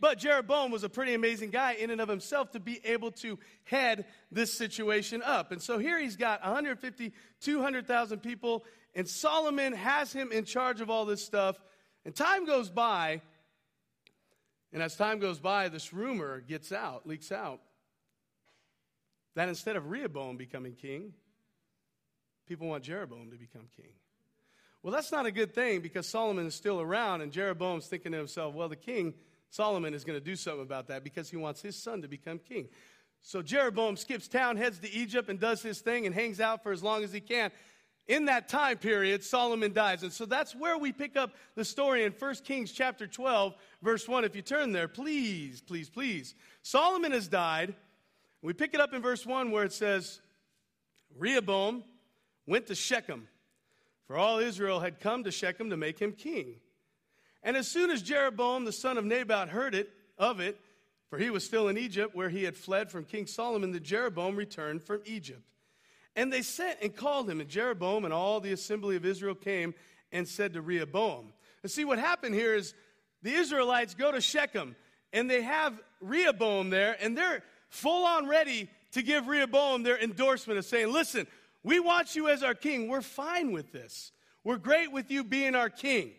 But 0.00 0.18
Jeroboam 0.18 0.70
was 0.70 0.82
a 0.82 0.88
pretty 0.88 1.12
amazing 1.12 1.50
guy 1.50 1.74
in 1.74 1.90
and 1.90 2.00
of 2.00 2.08
himself 2.08 2.52
to 2.52 2.60
be 2.60 2.80
able 2.84 3.10
to 3.12 3.38
head 3.64 4.06
this 4.32 4.52
situation 4.52 5.22
up. 5.22 5.52
And 5.52 5.60
so 5.60 5.78
here 5.78 6.00
he's 6.00 6.16
got 6.16 6.42
150, 6.42 7.12
200,000 7.42 8.20
people, 8.20 8.64
and 8.94 9.06
Solomon 9.06 9.74
has 9.74 10.10
him 10.10 10.32
in 10.32 10.46
charge 10.46 10.80
of 10.80 10.88
all 10.88 11.04
this 11.04 11.22
stuff. 11.22 11.60
And 12.06 12.16
time 12.16 12.46
goes 12.46 12.70
by, 12.70 13.20
and 14.72 14.82
as 14.82 14.96
time 14.96 15.18
goes 15.18 15.38
by, 15.38 15.68
this 15.68 15.92
rumor 15.92 16.40
gets 16.40 16.72
out, 16.72 17.06
leaks 17.06 17.30
out, 17.30 17.60
that 19.34 19.50
instead 19.50 19.76
of 19.76 19.90
Rehoboam 19.90 20.38
becoming 20.38 20.72
king, 20.72 21.12
people 22.46 22.68
want 22.68 22.84
Jeroboam 22.84 23.30
to 23.30 23.36
become 23.36 23.68
king. 23.76 23.92
Well, 24.82 24.94
that's 24.94 25.12
not 25.12 25.26
a 25.26 25.30
good 25.30 25.54
thing 25.54 25.80
because 25.80 26.08
Solomon 26.08 26.46
is 26.46 26.54
still 26.54 26.80
around, 26.80 27.20
and 27.20 27.30
Jeroboam's 27.30 27.86
thinking 27.86 28.12
to 28.12 28.18
himself, 28.18 28.54
well, 28.54 28.70
the 28.70 28.76
king 28.76 29.12
Solomon 29.50 29.94
is 29.94 30.04
going 30.04 30.18
to 30.18 30.24
do 30.24 30.36
something 30.36 30.62
about 30.62 30.88
that 30.88 31.04
because 31.04 31.28
he 31.28 31.36
wants 31.36 31.60
his 31.60 31.76
son 31.76 32.02
to 32.02 32.08
become 32.08 32.38
king. 32.38 32.68
So 33.20 33.42
Jeroboam 33.42 33.96
skips 33.96 34.28
town, 34.28 34.56
heads 34.56 34.78
to 34.78 34.90
Egypt, 34.90 35.28
and 35.28 35.38
does 35.38 35.62
his 35.62 35.80
thing 35.80 36.06
and 36.06 36.14
hangs 36.14 36.40
out 36.40 36.62
for 36.62 36.72
as 36.72 36.82
long 36.82 37.04
as 37.04 37.12
he 37.12 37.20
can. 37.20 37.50
In 38.08 38.24
that 38.24 38.48
time 38.48 38.78
period, 38.78 39.22
Solomon 39.22 39.72
dies. 39.72 40.02
And 40.02 40.12
so 40.12 40.24
that's 40.24 40.54
where 40.54 40.78
we 40.78 40.90
pick 40.90 41.16
up 41.16 41.34
the 41.54 41.64
story 41.64 42.04
in 42.04 42.12
1 42.12 42.34
Kings 42.44 42.72
chapter 42.72 43.06
12, 43.06 43.54
verse 43.82 44.08
1. 44.08 44.24
If 44.24 44.34
you 44.34 44.42
turn 44.42 44.72
there, 44.72 44.88
please, 44.88 45.60
please, 45.60 45.90
please. 45.90 46.34
Solomon 46.62 47.12
has 47.12 47.28
died. 47.28 47.74
We 48.42 48.52
pick 48.52 48.74
it 48.74 48.80
up 48.80 48.94
in 48.94 49.02
verse 49.02 49.26
1 49.26 49.50
where 49.50 49.64
it 49.64 49.72
says, 49.72 50.20
Rehoboam 51.16 51.84
went 52.46 52.66
to 52.68 52.74
Shechem, 52.74 53.28
for 54.06 54.16
all 54.16 54.38
Israel 54.38 54.80
had 54.80 54.98
come 54.98 55.24
to 55.24 55.30
Shechem 55.30 55.70
to 55.70 55.76
make 55.76 55.98
him 55.98 56.12
king. 56.12 56.54
And 57.42 57.56
as 57.56 57.68
soon 57.68 57.90
as 57.90 58.02
Jeroboam 58.02 58.64
the 58.64 58.72
son 58.72 58.98
of 58.98 59.04
Nebat 59.04 59.48
heard 59.48 59.74
it 59.74 59.90
of 60.18 60.40
it, 60.40 60.60
for 61.08 61.18
he 61.18 61.30
was 61.30 61.44
still 61.44 61.68
in 61.68 61.76
Egypt 61.78 62.14
where 62.14 62.28
he 62.28 62.44
had 62.44 62.56
fled 62.56 62.90
from 62.90 63.04
King 63.04 63.26
Solomon, 63.26 63.72
the 63.72 63.80
Jeroboam 63.80 64.36
returned 64.36 64.82
from 64.82 65.00
Egypt. 65.04 65.42
And 66.14 66.32
they 66.32 66.42
sent 66.42 66.78
and 66.82 66.94
called 66.94 67.28
him, 67.28 67.40
and 67.40 67.48
Jeroboam 67.48 68.04
and 68.04 68.14
all 68.14 68.40
the 68.40 68.52
assembly 68.52 68.96
of 68.96 69.04
Israel 69.04 69.34
came 69.34 69.74
and 70.12 70.26
said 70.26 70.54
to 70.54 70.62
Rehoboam. 70.62 71.32
And 71.62 71.70
see 71.70 71.84
what 71.84 71.98
happened 71.98 72.34
here 72.34 72.54
is 72.54 72.74
the 73.22 73.32
Israelites 73.32 73.94
go 73.94 74.12
to 74.12 74.20
Shechem 74.20 74.76
and 75.12 75.30
they 75.30 75.42
have 75.42 75.80
Rehoboam 76.00 76.70
there, 76.70 76.96
and 77.00 77.16
they're 77.16 77.42
full 77.68 78.06
on 78.06 78.28
ready 78.28 78.70
to 78.92 79.02
give 79.02 79.26
Rehoboam 79.26 79.82
their 79.82 79.98
endorsement 79.98 80.58
of 80.58 80.64
saying, 80.64 80.92
Listen, 80.92 81.26
we 81.62 81.80
want 81.80 82.14
you 82.16 82.28
as 82.28 82.42
our 82.42 82.54
king. 82.54 82.88
We're 82.88 83.02
fine 83.02 83.52
with 83.52 83.72
this. 83.72 84.12
We're 84.44 84.56
great 84.56 84.92
with 84.92 85.10
you 85.10 85.24
being 85.24 85.54
our 85.54 85.68
king. 85.68 86.12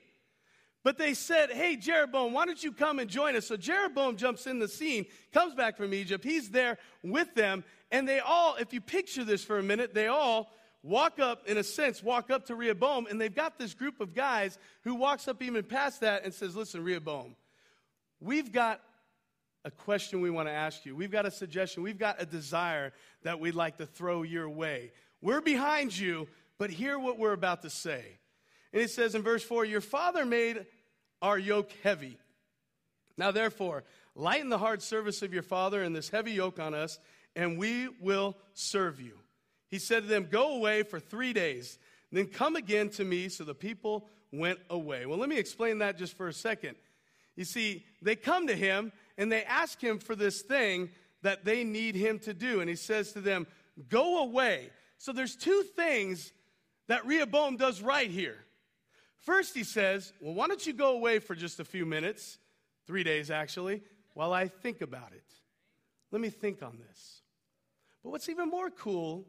But 0.84 0.98
they 0.98 1.14
said, 1.14 1.52
Hey, 1.52 1.76
Jeroboam, 1.76 2.34
why 2.34 2.46
don't 2.46 2.64
you 2.64 2.72
come 2.72 3.00
and 3.00 3.10
join 3.10 3.36
us? 3.36 3.48
So 3.48 3.58
Jeroboam 3.58 4.18
jumps 4.18 4.48
in 4.48 4.60
the 4.60 4.68
scene, 4.68 5.06
comes 5.32 5.54
back 5.54 5.78
from 5.78 5.94
Egypt. 5.94 6.24
He's 6.24 6.50
there 6.50 6.78
with 7.04 7.34
them. 7.36 7.64
And 7.92 8.08
they 8.08 8.20
all, 8.20 8.56
if 8.56 8.74
you 8.74 8.82
picture 8.82 9.24
this 9.24 9.44
for 9.44 9.60
a 9.60 9.64
minute, 9.64 9.94
they 9.94 10.08
all 10.08 10.50
walk 10.84 11.20
up, 11.20 11.48
in 11.48 11.58
a 11.58 11.64
sense, 11.64 12.02
walk 12.02 12.32
up 12.32 12.48
to 12.48 12.56
Rehoboam, 12.56 13.06
and 13.08 13.22
they've 13.22 13.34
got 13.34 13.60
this 13.60 13.74
group 13.74 14.00
of 14.02 14.16
guys 14.16 14.58
who 14.84 14.96
walks 14.96 15.28
up 15.28 15.44
even 15.44 15.64
past 15.64 16.02
that 16.02 16.24
and 16.24 16.34
says, 16.34 16.56
Listen, 16.56 16.84
Rehoboam, 16.84 17.36
we've 18.20 18.52
got 18.52 18.82
a 19.64 19.72
question 19.72 20.22
we 20.22 20.32
want 20.32 20.48
to 20.48 20.54
ask 20.54 20.86
you. 20.86 20.96
We've 20.96 21.12
got 21.12 21.28
a 21.28 21.32
suggestion. 21.32 21.84
We've 21.84 22.00
got 22.00 22.20
a 22.20 22.26
desire 22.26 22.94
that 23.24 23.40
we'd 23.40 23.54
like 23.54 23.78
to 23.78 23.86
throw 23.86 24.24
your 24.24 24.50
way. 24.50 24.92
We're 25.22 25.42
behind 25.42 25.96
you, 25.96 26.28
but 26.58 26.72
hear 26.72 26.98
what 26.98 27.20
we're 27.20 27.34
about 27.34 27.62
to 27.62 27.70
say. 27.70 28.18
And 28.74 28.82
it 28.82 28.90
says 28.90 29.16
in 29.16 29.22
verse 29.22 29.44
4 29.44 29.66
Your 29.66 29.82
father 29.82 30.26
made 30.26 30.66
our 31.22 31.38
yoke 31.38 31.72
heavy. 31.84 32.18
Now, 33.18 33.32
therefore, 33.32 33.84
lighten 34.16 34.50
the 34.50 34.58
hard 34.58 34.82
service 34.82 35.22
of 35.22 35.34
your 35.34 35.44
father 35.44 35.84
and 35.84 35.96
this 35.96 36.10
heavy 36.10 36.32
yoke 36.32 36.60
on 36.60 36.74
us, 36.74 37.00
and 37.36 37.58
we 37.58 37.90
will 38.00 38.38
serve 38.54 39.00
you. 39.00 39.14
He 39.68 39.80
said 39.80 40.04
to 40.04 40.10
them, 40.10 40.28
Go 40.30 40.56
away 40.56 40.84
for 40.84 41.00
three 41.00 41.34
days, 41.34 41.78
then 42.12 42.28
come 42.28 42.56
again 42.56 42.90
to 42.92 43.04
me. 43.04 43.30
So 43.30 43.44
the 43.44 43.56
people 43.56 44.08
went 44.32 44.60
away. 44.70 45.06
Well, 45.06 45.18
let 45.18 45.30
me 45.30 45.38
explain 45.38 45.80
that 45.80 45.98
just 45.98 46.16
for 46.16 46.28
a 46.28 46.34
second. 46.34 46.76
You 47.36 47.46
see, 47.46 47.86
they 48.02 48.16
come 48.16 48.48
to 48.48 48.56
him 48.56 48.92
and 49.18 49.32
they 49.32 49.44
ask 49.44 49.82
him 49.82 50.00
for 50.00 50.16
this 50.16 50.42
thing 50.42 50.90
that 51.22 51.46
they 51.46 51.64
need 51.64 51.96
him 51.96 52.20
to 52.20 52.34
do. 52.34 52.60
And 52.60 52.70
he 52.70 52.76
says 52.76 53.14
to 53.14 53.22
them, 53.22 53.48
Go 53.90 54.24
away. 54.24 54.70
So 54.98 55.14
there's 55.14 55.36
two 55.36 55.64
things 55.76 56.34
that 56.88 57.06
Rehoboam 57.06 57.58
does 57.58 57.82
right 57.82 58.10
here. 58.10 58.38
First, 59.22 59.56
he 59.56 59.64
says, 59.64 60.14
Well, 60.20 60.34
why 60.34 60.48
don't 60.48 60.66
you 60.66 60.74
go 60.74 60.94
away 60.94 61.20
for 61.20 61.36
just 61.36 61.60
a 61.60 61.66
few 61.66 61.86
minutes, 61.86 62.38
three 62.88 63.04
days 63.04 63.32
actually, 63.32 63.82
while 64.14 64.34
I 64.34 64.48
think 64.48 64.82
about 64.82 65.14
it? 65.14 65.24
Let 66.12 66.22
me 66.22 66.30
think 66.30 66.62
on 66.62 66.78
this. 66.88 67.22
But 68.04 68.10
what's 68.10 68.30
even 68.30 68.50
more 68.50 68.70
cool 68.70 69.26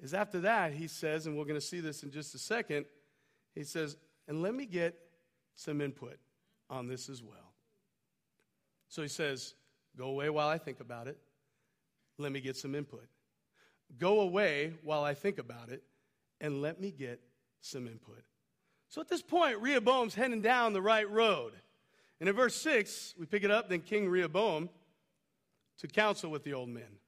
is 0.00 0.14
after 0.14 0.40
that, 0.40 0.72
he 0.72 0.88
says, 0.88 1.26
and 1.26 1.36
we're 1.36 1.44
going 1.44 1.60
to 1.60 1.66
see 1.66 1.80
this 1.80 2.02
in 2.02 2.10
just 2.10 2.34
a 2.34 2.38
second, 2.38 2.86
he 3.54 3.62
says, 3.62 3.96
And 4.26 4.42
let 4.42 4.54
me 4.54 4.64
get 4.64 4.98
some 5.54 5.80
input 5.80 6.18
on 6.70 6.88
this 6.88 7.08
as 7.08 7.22
well. 7.22 7.54
So 8.88 9.02
he 9.02 9.08
says, 9.08 9.54
Go 9.96 10.06
away 10.06 10.30
while 10.30 10.48
I 10.48 10.56
think 10.56 10.80
about 10.80 11.08
it. 11.08 11.18
Let 12.16 12.32
me 12.32 12.40
get 12.40 12.56
some 12.56 12.74
input. 12.74 13.06
Go 13.98 14.20
away 14.20 14.74
while 14.82 15.04
I 15.04 15.14
think 15.14 15.38
about 15.38 15.68
it, 15.68 15.82
and 16.40 16.62
let 16.62 16.80
me 16.80 16.90
get 16.90 17.20
some 17.60 17.86
input. 17.86 18.22
So 18.90 19.00
at 19.00 19.08
this 19.08 19.22
point, 19.22 19.60
Rehoboam's 19.60 20.16
heading 20.16 20.40
down 20.40 20.72
the 20.72 20.82
right 20.82 21.08
road. 21.08 21.52
And 22.18 22.28
in 22.28 22.34
verse 22.34 22.56
6, 22.56 23.14
we 23.18 23.24
pick 23.24 23.44
it 23.44 23.50
up 23.50 23.68
then 23.68 23.80
King 23.80 24.08
Rehoboam 24.08 24.68
took 25.78 25.92
counsel 25.92 26.30
with 26.30 26.42
the 26.42 26.54
old 26.54 26.68
men 26.68 26.98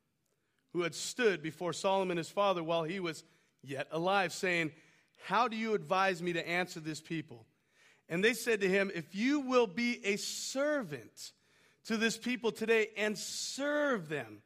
who 0.72 0.82
had 0.82 0.94
stood 0.94 1.42
before 1.42 1.72
Solomon 1.72 2.16
his 2.16 2.30
father 2.30 2.62
while 2.62 2.84
he 2.84 3.00
was 3.00 3.24
yet 3.64 3.88
alive, 3.90 4.32
saying, 4.32 4.70
How 5.26 5.48
do 5.48 5.56
you 5.56 5.74
advise 5.74 6.22
me 6.22 6.32
to 6.34 6.48
answer 6.48 6.78
this 6.78 7.00
people? 7.00 7.46
And 8.08 8.22
they 8.22 8.32
said 8.32 8.60
to 8.60 8.68
him, 8.68 8.92
If 8.94 9.12
you 9.16 9.40
will 9.40 9.66
be 9.66 10.00
a 10.06 10.16
servant 10.16 11.32
to 11.86 11.96
this 11.96 12.16
people 12.16 12.52
today 12.52 12.90
and 12.96 13.18
serve 13.18 14.08
them 14.08 14.40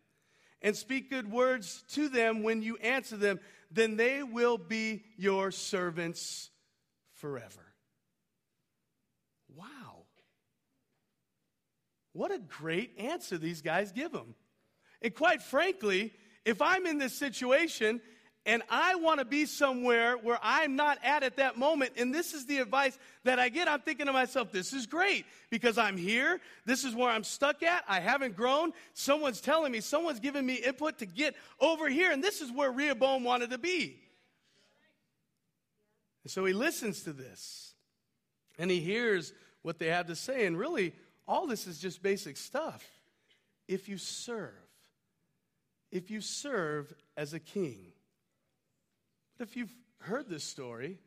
and 0.63 0.75
speak 0.75 1.11
good 1.11 1.31
words 1.31 1.85
to 1.91 2.09
them 2.09 2.43
when 2.43 2.63
you 2.63 2.79
answer 2.79 3.19
them, 3.19 3.41
then 3.71 3.99
they 3.99 4.23
will 4.23 4.57
be 4.57 5.05
your 5.19 5.51
servants 5.51 6.51
forever. 7.17 7.63
Wow. 9.55 10.05
What 12.13 12.33
a 12.33 12.39
great 12.39 12.99
answer 12.99 13.37
these 13.37 13.63
guys 13.63 13.93
give 13.93 14.13
him. 14.13 14.35
And 15.03 15.15
quite 15.15 15.43
frankly, 15.43 16.13
if 16.45 16.63
I'm 16.63 16.87
in 16.87 16.99
this 16.99 17.15
situation 17.15 18.01
and 18.47 18.63
I 18.71 18.95
want 18.95 19.19
to 19.19 19.25
be 19.25 19.45
somewhere 19.45 20.17
where 20.17 20.39
I'm 20.41 20.77
not 20.77 20.99
at 21.03 21.25
at 21.25 21.37
that 21.37 21.59
moment. 21.59 21.95
And 21.97 22.15
this 22.15 22.33
is 22.33 22.47
the 22.47 22.59
advice 22.59 22.97
that 23.25 23.41
I 23.41 23.49
get. 23.49 23.67
I'm 23.67 23.81
thinking 23.81 24.07
to 24.07 24.13
myself, 24.13 24.53
this 24.53 24.73
is 24.73 24.87
great 24.87 25.27
because 25.51 25.77
I'm 25.77 25.97
here. 25.97 26.41
This 26.65 26.85
is 26.85 26.95
where 26.95 27.11
I'm 27.11 27.25
stuck 27.25 27.65
at. 27.65 27.83
I 27.89 27.99
haven't 27.99 28.37
grown. 28.37 28.73
Someone's 28.95 29.41
telling 29.41 29.73
me, 29.73 29.81
someone's 29.81 30.21
giving 30.21 30.47
me 30.47 30.55
input 30.55 30.99
to 30.99 31.07
get 31.07 31.35
over 31.61 31.89
here. 31.89 32.13
And 32.13 32.23
this 32.23 32.41
is 32.41 32.53
where 32.53 32.71
Rehoboam 32.71 33.25
wanted 33.25 33.51
to 33.51 33.59
be. 33.59 33.99
And 36.27 36.31
so 36.33 36.45
he 36.45 36.53
listens 36.53 37.05
to 37.05 37.13
this 37.13 37.75
and 38.59 38.69
he 38.69 38.81
hears 38.81 39.33
what 39.63 39.79
they 39.79 39.87
have 39.87 40.09
to 40.09 40.17
say. 40.17 40.45
And 40.45 40.59
really, 40.59 40.93
all 41.29 41.47
this 41.47 41.69
is 41.69 41.79
just 41.79 42.03
basic 42.03 42.37
stuff. 42.37 42.85
If 43.69 43.89
you 43.89 43.97
serve, 43.97 44.51
if 45.93 46.11
you 46.11 46.21
serve 46.21 46.93
as 47.17 47.33
a 47.33 47.39
king, 47.39 47.93
but 49.39 49.47
if 49.47 49.57
you've 49.57 49.73
heard 50.01 50.29
this 50.29 50.43
story, 50.43 50.99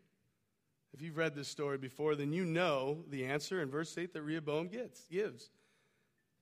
if 0.93 1.01
you've 1.01 1.17
read 1.17 1.35
this 1.35 1.49
story 1.49 1.77
before, 1.77 2.15
then 2.15 2.31
you 2.31 2.45
know 2.45 3.03
the 3.09 3.25
answer 3.25 3.61
in 3.61 3.69
verse 3.69 3.97
8 3.97 4.13
that 4.13 4.21
Rehoboam 4.21 4.69
gets, 4.69 5.01
gives. 5.11 5.49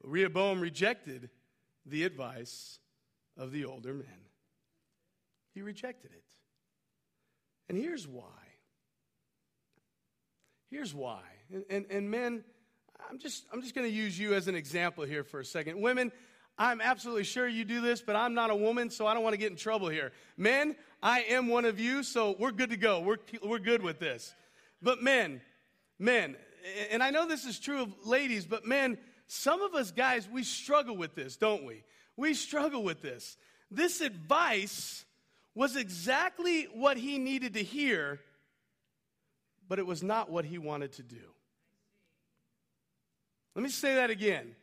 Rehoboam 0.03 0.61
rejected 0.61 1.31
the 1.83 2.03
advice 2.03 2.77
of 3.37 3.51
the 3.51 3.65
older 3.65 3.95
men. 3.95 4.21
He 5.55 5.63
rejected 5.63 6.11
it. 6.11 6.25
And 7.69 7.75
here's 7.75 8.07
why. 8.07 8.46
Here's 10.69 10.93
why. 10.93 11.21
And, 11.53 11.63
and, 11.69 11.85
and 11.89 12.11
men, 12.11 12.43
I'm 13.09 13.19
just, 13.19 13.45
I'm 13.53 13.61
just 13.61 13.73
going 13.73 13.87
to 13.87 13.93
use 13.93 14.19
you 14.19 14.33
as 14.33 14.47
an 14.47 14.55
example 14.55 15.05
here 15.05 15.23
for 15.23 15.39
a 15.39 15.45
second. 15.45 15.81
Women, 15.81 16.11
I'm 16.57 16.81
absolutely 16.81 17.23
sure 17.23 17.47
you 17.47 17.63
do 17.63 17.81
this, 17.81 18.01
but 18.01 18.15
I'm 18.15 18.33
not 18.33 18.49
a 18.49 18.55
woman, 18.55 18.89
so 18.89 19.05
I 19.07 19.13
don't 19.13 19.23
want 19.23 19.33
to 19.33 19.37
get 19.37 19.51
in 19.51 19.57
trouble 19.57 19.89
here. 19.89 20.11
Men, 20.35 20.75
I 21.01 21.21
am 21.21 21.47
one 21.47 21.65
of 21.65 21.79
you, 21.79 22.03
so 22.03 22.35
we're 22.39 22.51
good 22.51 22.71
to 22.71 22.77
go. 22.77 22.99
We're, 22.99 23.17
we're 23.43 23.59
good 23.59 23.83
with 23.83 23.99
this. 23.99 24.33
But 24.81 25.01
men, 25.01 25.41
men, 25.99 26.35
and 26.91 27.01
I 27.01 27.11
know 27.11 27.27
this 27.27 27.45
is 27.45 27.59
true 27.59 27.81
of 27.83 27.93
ladies, 28.05 28.45
but 28.45 28.65
men, 28.65 28.97
some 29.27 29.61
of 29.61 29.75
us 29.75 29.91
guys, 29.91 30.27
we 30.29 30.43
struggle 30.43 30.97
with 30.97 31.15
this, 31.15 31.37
don't 31.37 31.63
we? 31.63 31.83
We 32.15 32.33
struggle 32.33 32.83
with 32.83 33.01
this. 33.01 33.37
This 33.69 34.01
advice 34.01 35.05
was 35.53 35.75
exactly 35.75 36.63
what 36.73 36.97
he 36.97 37.17
needed 37.17 37.53
to 37.55 37.63
hear, 37.63 38.19
but 39.67 39.79
it 39.79 39.85
was 39.85 40.03
not 40.03 40.29
what 40.29 40.45
he 40.45 40.57
wanted 40.57 40.93
to 40.93 41.03
do. 41.03 41.17
Let 43.55 43.63
me 43.63 43.69
say 43.69 43.95
that 43.95 44.09
again. 44.09 44.55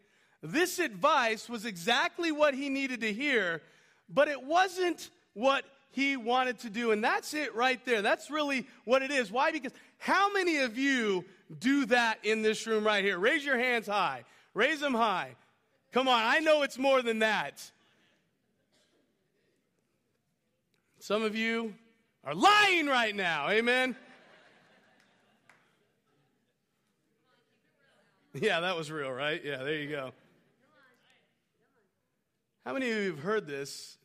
This 0.43 0.79
advice 0.79 1.49
was 1.49 1.65
exactly 1.65 2.31
what 2.31 2.55
he 2.55 2.69
needed 2.69 3.01
to 3.01 3.13
hear, 3.13 3.63
but 4.09 4.29
it 4.29 4.43
wasn't 4.43 5.11
what 5.33 5.65
he 5.91 6.17
wanted 6.17 6.59
to 6.61 6.71
do. 6.71 6.91
And 6.93 7.03
that's 7.03 7.35
it 7.35 7.55
right 7.55 7.83
there. 7.85 8.03
That's 8.03 8.31
really 8.31 8.67
what 8.85 9.03
it 9.03 9.11
is. 9.11 9.33
Why? 9.33 9.53
Because 9.53 9.73
how 9.99 10.33
many 10.33 10.59
of 10.59 10.77
you 10.77 11.25
do 11.59 11.87
that 11.87 12.19
in 12.25 12.43
this 12.43 12.67
room 12.67 12.85
right 12.85 13.05
here? 13.05 13.19
Raise 13.19 13.45
your 13.45 13.59
hands 13.59 13.87
high. 13.87 14.25
Raise 14.53 14.81
them 14.81 14.95
high. 14.95 15.35
Come 15.93 16.09
on, 16.09 16.23
I 16.23 16.41
know 16.41 16.63
it's 16.63 16.79
more 16.79 17.03
than 17.03 17.21
that. 17.21 17.71
Some 20.99 21.23
of 21.23 21.37
you 21.37 21.75
are 22.25 22.35
lying 22.35 22.87
right 22.87 23.15
now. 23.15 23.49
Amen. 23.51 23.95
Yeah, 28.35 28.61
that 28.61 28.77
was 28.77 28.91
real, 28.91 29.13
right? 29.13 29.41
Yeah, 29.45 29.59
there 29.59 29.77
you 29.77 29.89
go. 29.89 30.13
How 32.65 32.73
many 32.73 32.91
of 32.91 32.97
you 32.97 33.11
have 33.11 33.21
heard 33.21 33.47
this? 33.47 33.97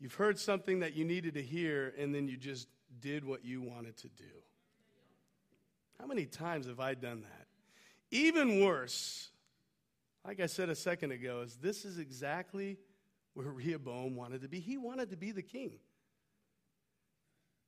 You've 0.00 0.14
heard 0.14 0.38
something 0.38 0.80
that 0.80 0.94
you 0.94 1.04
needed 1.04 1.34
to 1.34 1.42
hear, 1.42 1.92
and 1.98 2.14
then 2.14 2.28
you 2.28 2.38
just 2.38 2.66
did 3.00 3.24
what 3.24 3.44
you 3.44 3.60
wanted 3.60 3.98
to 3.98 4.08
do. 4.08 4.24
How 6.00 6.06
many 6.06 6.24
times 6.24 6.66
have 6.66 6.80
I 6.80 6.94
done 6.94 7.22
that? 7.22 7.46
Even 8.10 8.64
worse, 8.64 9.30
like 10.24 10.40
I 10.40 10.46
said 10.46 10.70
a 10.70 10.74
second 10.74 11.12
ago, 11.12 11.42
is 11.42 11.56
this 11.56 11.84
is 11.84 11.98
exactly 11.98 12.78
where 13.34 13.50
Rehoboam 13.50 14.16
wanted 14.16 14.42
to 14.42 14.48
be. 14.48 14.60
He 14.60 14.78
wanted 14.78 15.10
to 15.10 15.16
be 15.16 15.30
the 15.30 15.42
king. 15.42 15.78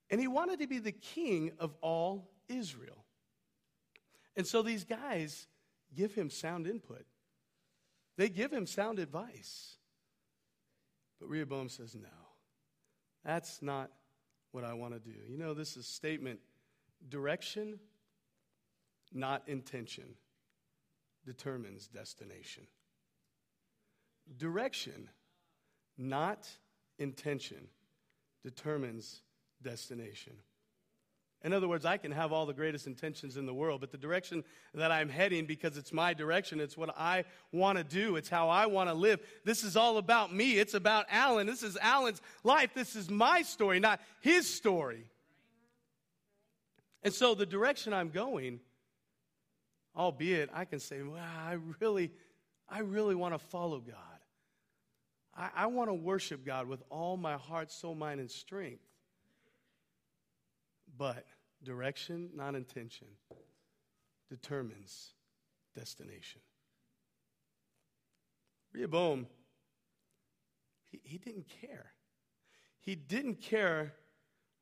And 0.09 0.19
he 0.19 0.27
wanted 0.27 0.59
to 0.61 0.67
be 0.67 0.79
the 0.79 0.93
king 0.93 1.51
of 1.59 1.75
all 1.81 2.31
Israel. 2.47 3.03
And 4.37 4.45
so 4.45 4.61
these 4.61 4.85
guys 4.85 5.47
give 5.95 6.13
him 6.13 6.29
sound 6.29 6.67
input. 6.67 7.05
They 8.17 8.29
give 8.29 8.53
him 8.53 8.67
sound 8.67 8.99
advice. 8.99 9.77
But 11.19 11.29
Rehoboam 11.29 11.69
says, 11.69 11.95
no, 11.95 12.07
that's 13.25 13.61
not 13.63 13.89
what 14.51 14.63
I 14.63 14.73
want 14.73 14.93
to 14.93 14.99
do. 14.99 15.17
You 15.27 15.37
know, 15.37 15.55
this 15.55 15.75
is 15.75 15.87
statement 15.87 16.39
direction, 17.09 17.79
not 19.11 19.41
intention, 19.47 20.15
determines 21.25 21.87
destination. 21.87 22.67
Direction, 24.37 25.09
not 25.97 26.47
intention, 26.99 27.69
determines 28.43 29.21
destination. 29.63 30.33
In 31.43 31.53
other 31.53 31.67
words, 31.67 31.85
I 31.85 31.97
can 31.97 32.11
have 32.11 32.33
all 32.33 32.47
the 32.47 32.53
greatest 32.53 32.87
intentions 32.87 33.37
in 33.37 33.45
the 33.45 33.53
world, 33.53 33.79
but 33.79 33.91
the 33.91 33.97
direction 33.97 34.43
that 34.73 34.91
I'm 34.91 35.07
heading, 35.07 35.45
because 35.45 35.77
it's 35.77 35.93
my 35.93 36.13
direction, 36.13 36.59
it's 36.59 36.75
what 36.75 36.89
I 36.97 37.25
want 37.51 37.77
to 37.77 37.83
do, 37.83 38.15
it's 38.15 38.27
how 38.27 38.49
I 38.49 38.65
want 38.65 38.89
to 38.89 38.95
live. 38.95 39.19
This 39.45 39.63
is 39.63 39.77
all 39.77 39.97
about 39.97 40.33
me. 40.33 40.57
It's 40.57 40.73
about 40.73 41.05
Allen. 41.11 41.45
This 41.45 41.61
is 41.61 41.77
Allen's 41.77 42.21
life. 42.43 42.71
This 42.73 42.95
is 42.95 43.09
my 43.09 43.43
story, 43.43 43.79
not 43.79 44.01
his 44.19 44.51
story. 44.51 45.05
And 47.03 47.13
so 47.13 47.35
the 47.35 47.45
direction 47.45 47.93
I'm 47.93 48.09
going, 48.09 48.59
albeit 49.95 50.49
I 50.53 50.65
can 50.65 50.79
say, 50.79 51.01
well, 51.03 51.21
I 51.21 51.57
really, 51.79 52.11
I 52.67 52.79
really 52.79 53.15
want 53.15 53.35
to 53.35 53.39
follow 53.39 53.79
God. 53.79 53.95
I, 55.37 55.49
I 55.55 55.65
want 55.67 55.89
to 55.91 55.93
worship 55.93 56.43
God 56.43 56.67
with 56.67 56.81
all 56.89 57.15
my 57.15 57.35
heart, 57.35 57.71
soul, 57.71 57.93
mind, 57.93 58.19
and 58.19 58.29
strength. 58.29 58.81
But 60.97 61.25
direction, 61.63 62.29
not 62.35 62.55
intention, 62.55 63.07
determines 64.29 65.13
destination. 65.75 66.41
Rehoboam, 68.73 69.27
he, 70.89 70.99
he 71.03 71.17
didn't 71.17 71.47
care. 71.61 71.91
He 72.79 72.95
didn't 72.95 73.41
care 73.41 73.93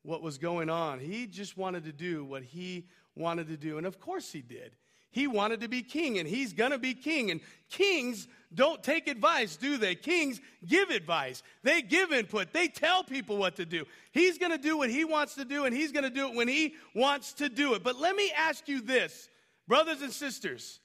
what 0.04 0.22
was 0.22 0.38
going 0.38 0.70
on. 0.70 1.00
He 1.00 1.27
just 1.27 1.58
wanted 1.58 1.84
to 1.86 1.92
do 1.92 2.24
what 2.25 2.44
he 2.44 2.88
wanted 3.15 3.48
to 3.48 3.58
do. 3.58 3.77
And 3.77 3.88
of 3.88 4.00
course 4.00 4.32
he 4.32 4.42
did. 4.42 4.75
He 5.12 5.27
wanted 5.27 5.62
to 5.62 5.70
be 5.70 5.82
king, 5.82 6.20
and 6.20 6.27
he's 6.27 6.51
going 6.51 6.72
to 6.72 6.77
be 6.77 6.94
king. 6.94 7.32
And 7.32 7.39
kings 7.70 8.27
don't 8.55 8.81
take 8.81 9.07
advice, 9.07 9.57
do 9.57 9.77
they? 9.77 9.95
Kings 9.95 10.41
give 10.65 10.89
advice, 10.89 11.43
they 11.63 11.81
give 11.81 12.12
input, 12.12 12.53
they 12.53 12.67
tell 12.67 13.03
people 13.03 13.38
what 13.38 13.57
to 13.57 13.65
do. 13.65 13.85
He's 14.12 14.38
going 14.38 14.51
to 14.51 14.57
do 14.57 14.77
what 14.77 14.89
he 14.89 15.05
wants 15.05 15.35
to 15.35 15.45
do, 15.45 15.65
and 15.65 15.75
he's 15.75 15.91
going 15.91 16.03
to 16.03 16.09
do 16.09 16.29
it 16.29 16.35
when 16.35 16.47
he 16.47 16.74
wants 16.95 17.33
to 17.33 17.50
do 17.50 17.74
it. 17.74 17.83
But 17.83 18.00
let 18.00 18.15
me 18.15 18.31
ask 18.35 18.67
you 18.67 18.81
this, 18.81 19.29
brothers 19.67 20.01
and 20.01 20.12
sisters 20.12 20.79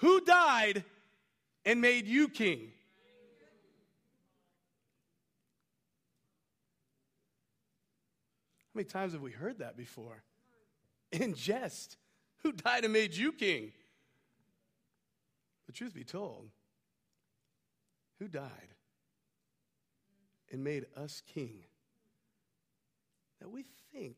who 0.00 0.20
died 0.22 0.82
and 1.64 1.80
made 1.80 2.06
you 2.06 2.28
king? 2.28 2.72
How 8.58 8.78
many 8.78 8.86
times 8.86 9.12
have 9.12 9.20
we 9.20 9.32
heard 9.32 9.58
that 9.58 9.76
before? 9.76 10.22
In 11.12 11.34
jest. 11.34 11.96
Who 12.42 12.52
died 12.52 12.84
and 12.84 12.92
made 12.92 13.14
you 13.14 13.32
king? 13.32 13.72
The 15.66 15.72
truth 15.72 15.92
be 15.92 16.04
told, 16.04 16.48
who 18.20 18.28
died 18.28 18.74
and 20.52 20.62
made 20.62 20.86
us 20.96 21.22
king? 21.34 21.64
That 23.40 23.50
we 23.50 23.64
think 23.92 24.16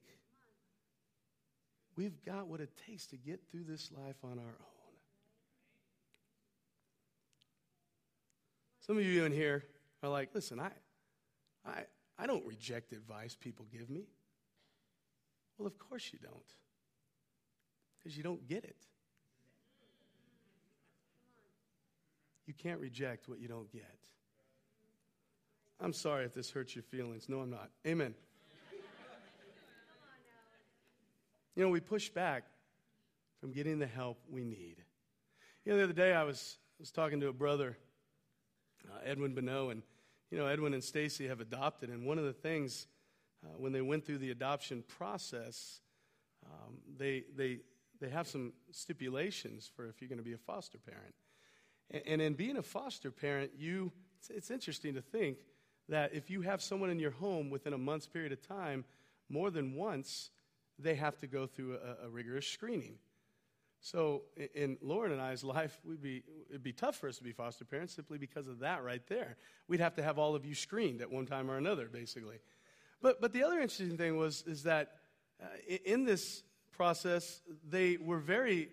we've 1.96 2.22
got 2.24 2.48
what 2.48 2.60
it 2.60 2.70
takes 2.86 3.06
to 3.06 3.16
get 3.16 3.40
through 3.50 3.64
this 3.64 3.90
life 3.92 4.16
on 4.22 4.38
our 4.38 4.44
own. 4.44 4.72
Some 8.86 8.98
of 8.98 9.04
you 9.04 9.24
in 9.24 9.32
here 9.32 9.64
are 10.02 10.10
like, 10.10 10.30
listen, 10.34 10.58
I, 10.58 10.70
I, 11.64 11.84
I 12.18 12.26
don't 12.26 12.44
reject 12.44 12.92
advice 12.92 13.36
people 13.38 13.64
give 13.72 13.88
me. 13.88 14.08
Well, 15.56 15.68
of 15.68 15.78
course 15.78 16.10
you 16.12 16.18
don't 16.20 16.34
because 17.98 18.16
you 18.16 18.24
don't 18.24 18.44
get 18.48 18.64
it. 18.64 18.88
You 22.46 22.54
can't 22.54 22.80
reject 22.80 23.28
what 23.28 23.40
you 23.40 23.48
don't 23.48 23.70
get. 23.72 23.98
I'm 25.80 25.92
sorry 25.92 26.24
if 26.24 26.34
this 26.34 26.50
hurts 26.50 26.74
your 26.74 26.82
feelings. 26.82 27.28
No, 27.28 27.40
I'm 27.40 27.50
not. 27.50 27.70
Amen. 27.86 28.14
You 31.54 31.62
know, 31.62 31.68
we 31.68 31.80
push 31.80 32.08
back 32.08 32.44
from 33.40 33.52
getting 33.52 33.78
the 33.78 33.86
help 33.86 34.18
we 34.30 34.44
need. 34.44 34.76
You 35.64 35.72
know, 35.72 35.78
the 35.78 35.84
other 35.84 35.92
day 35.92 36.14
I 36.14 36.24
was, 36.24 36.58
was 36.80 36.90
talking 36.90 37.20
to 37.20 37.28
a 37.28 37.32
brother, 37.32 37.76
uh, 38.90 38.98
Edwin 39.04 39.34
Bonneau, 39.34 39.70
and, 39.70 39.82
you 40.30 40.38
know, 40.38 40.46
Edwin 40.46 40.72
and 40.72 40.82
Stacy 40.82 41.28
have 41.28 41.40
adopted. 41.40 41.90
And 41.90 42.06
one 42.06 42.18
of 42.18 42.24
the 42.24 42.32
things, 42.32 42.86
uh, 43.44 43.58
when 43.58 43.72
they 43.72 43.82
went 43.82 44.06
through 44.06 44.18
the 44.18 44.30
adoption 44.30 44.82
process, 44.88 45.80
um, 46.46 46.78
they, 46.96 47.24
they 47.36 47.60
they 48.02 48.08
have 48.08 48.26
some 48.26 48.52
stipulations 48.72 49.70
for 49.76 49.86
if 49.86 50.00
you're 50.00 50.08
going 50.08 50.18
to 50.18 50.24
be 50.24 50.32
a 50.32 50.38
foster 50.38 50.76
parent. 50.76 51.14
And, 51.90 52.22
in 52.22 52.34
being 52.34 52.56
a 52.56 52.62
foster 52.62 53.10
parent, 53.10 53.52
you, 53.56 53.92
it's, 54.30 54.50
interesting 54.50 54.94
to 54.94 55.02
think 55.02 55.38
that 55.88 56.14
if 56.14 56.30
you 56.30 56.40
have 56.42 56.62
someone 56.62 56.90
in 56.90 56.98
your 56.98 57.10
home 57.10 57.50
within 57.50 57.72
a 57.72 57.78
month's 57.78 58.06
period 58.06 58.32
of 58.32 58.46
time, 58.46 58.84
more 59.28 59.50
than 59.50 59.74
once, 59.74 60.30
they 60.78 60.94
have 60.94 61.18
to 61.18 61.26
go 61.26 61.46
through 61.46 61.76
a, 61.76 62.06
a 62.06 62.08
rigorous 62.08 62.46
screening. 62.46 62.94
So 63.80 64.22
in 64.54 64.78
Lauren 64.80 65.10
and 65.10 65.20
I's 65.20 65.42
life, 65.42 65.80
we'd 65.84 66.00
be, 66.00 66.22
it'd 66.48 66.62
be 66.62 66.72
tough 66.72 66.96
for 66.96 67.08
us 67.08 67.18
to 67.18 67.24
be 67.24 67.32
foster 67.32 67.64
parents 67.64 67.92
simply 67.92 68.16
because 68.16 68.46
of 68.46 68.60
that 68.60 68.84
right 68.84 69.04
there. 69.08 69.36
We'd 69.66 69.80
have 69.80 69.96
to 69.96 70.02
have 70.04 70.20
all 70.20 70.36
of 70.36 70.46
you 70.46 70.54
screened 70.54 71.02
at 71.02 71.10
one 71.10 71.26
time 71.26 71.50
or 71.50 71.56
another, 71.56 71.88
basically. 71.88 72.38
But, 73.02 73.20
but 73.20 73.32
the 73.32 73.42
other 73.42 73.56
interesting 73.56 73.96
thing 73.98 74.16
was 74.16 74.44
is 74.46 74.62
that 74.62 74.92
uh, 75.42 75.46
in 75.84 76.04
this 76.04 76.44
process, 76.70 77.42
they 77.68 77.96
were 77.96 78.18
very, 78.18 78.68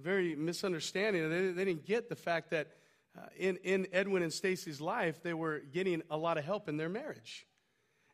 very 0.00 0.34
misunderstanding. 0.34 1.28
They, 1.30 1.48
they, 1.52 1.64
didn't 1.64 1.86
get 1.86 2.08
the 2.08 2.16
fact 2.16 2.50
that 2.50 2.68
uh, 3.16 3.22
in, 3.38 3.56
in 3.58 3.86
Edwin 3.92 4.22
and 4.22 4.32
Stacy's 4.32 4.80
life, 4.80 5.22
they 5.22 5.34
were 5.34 5.60
getting 5.72 6.02
a 6.10 6.16
lot 6.16 6.38
of 6.38 6.44
help 6.44 6.68
in 6.68 6.76
their 6.76 6.88
marriage. 6.88 7.46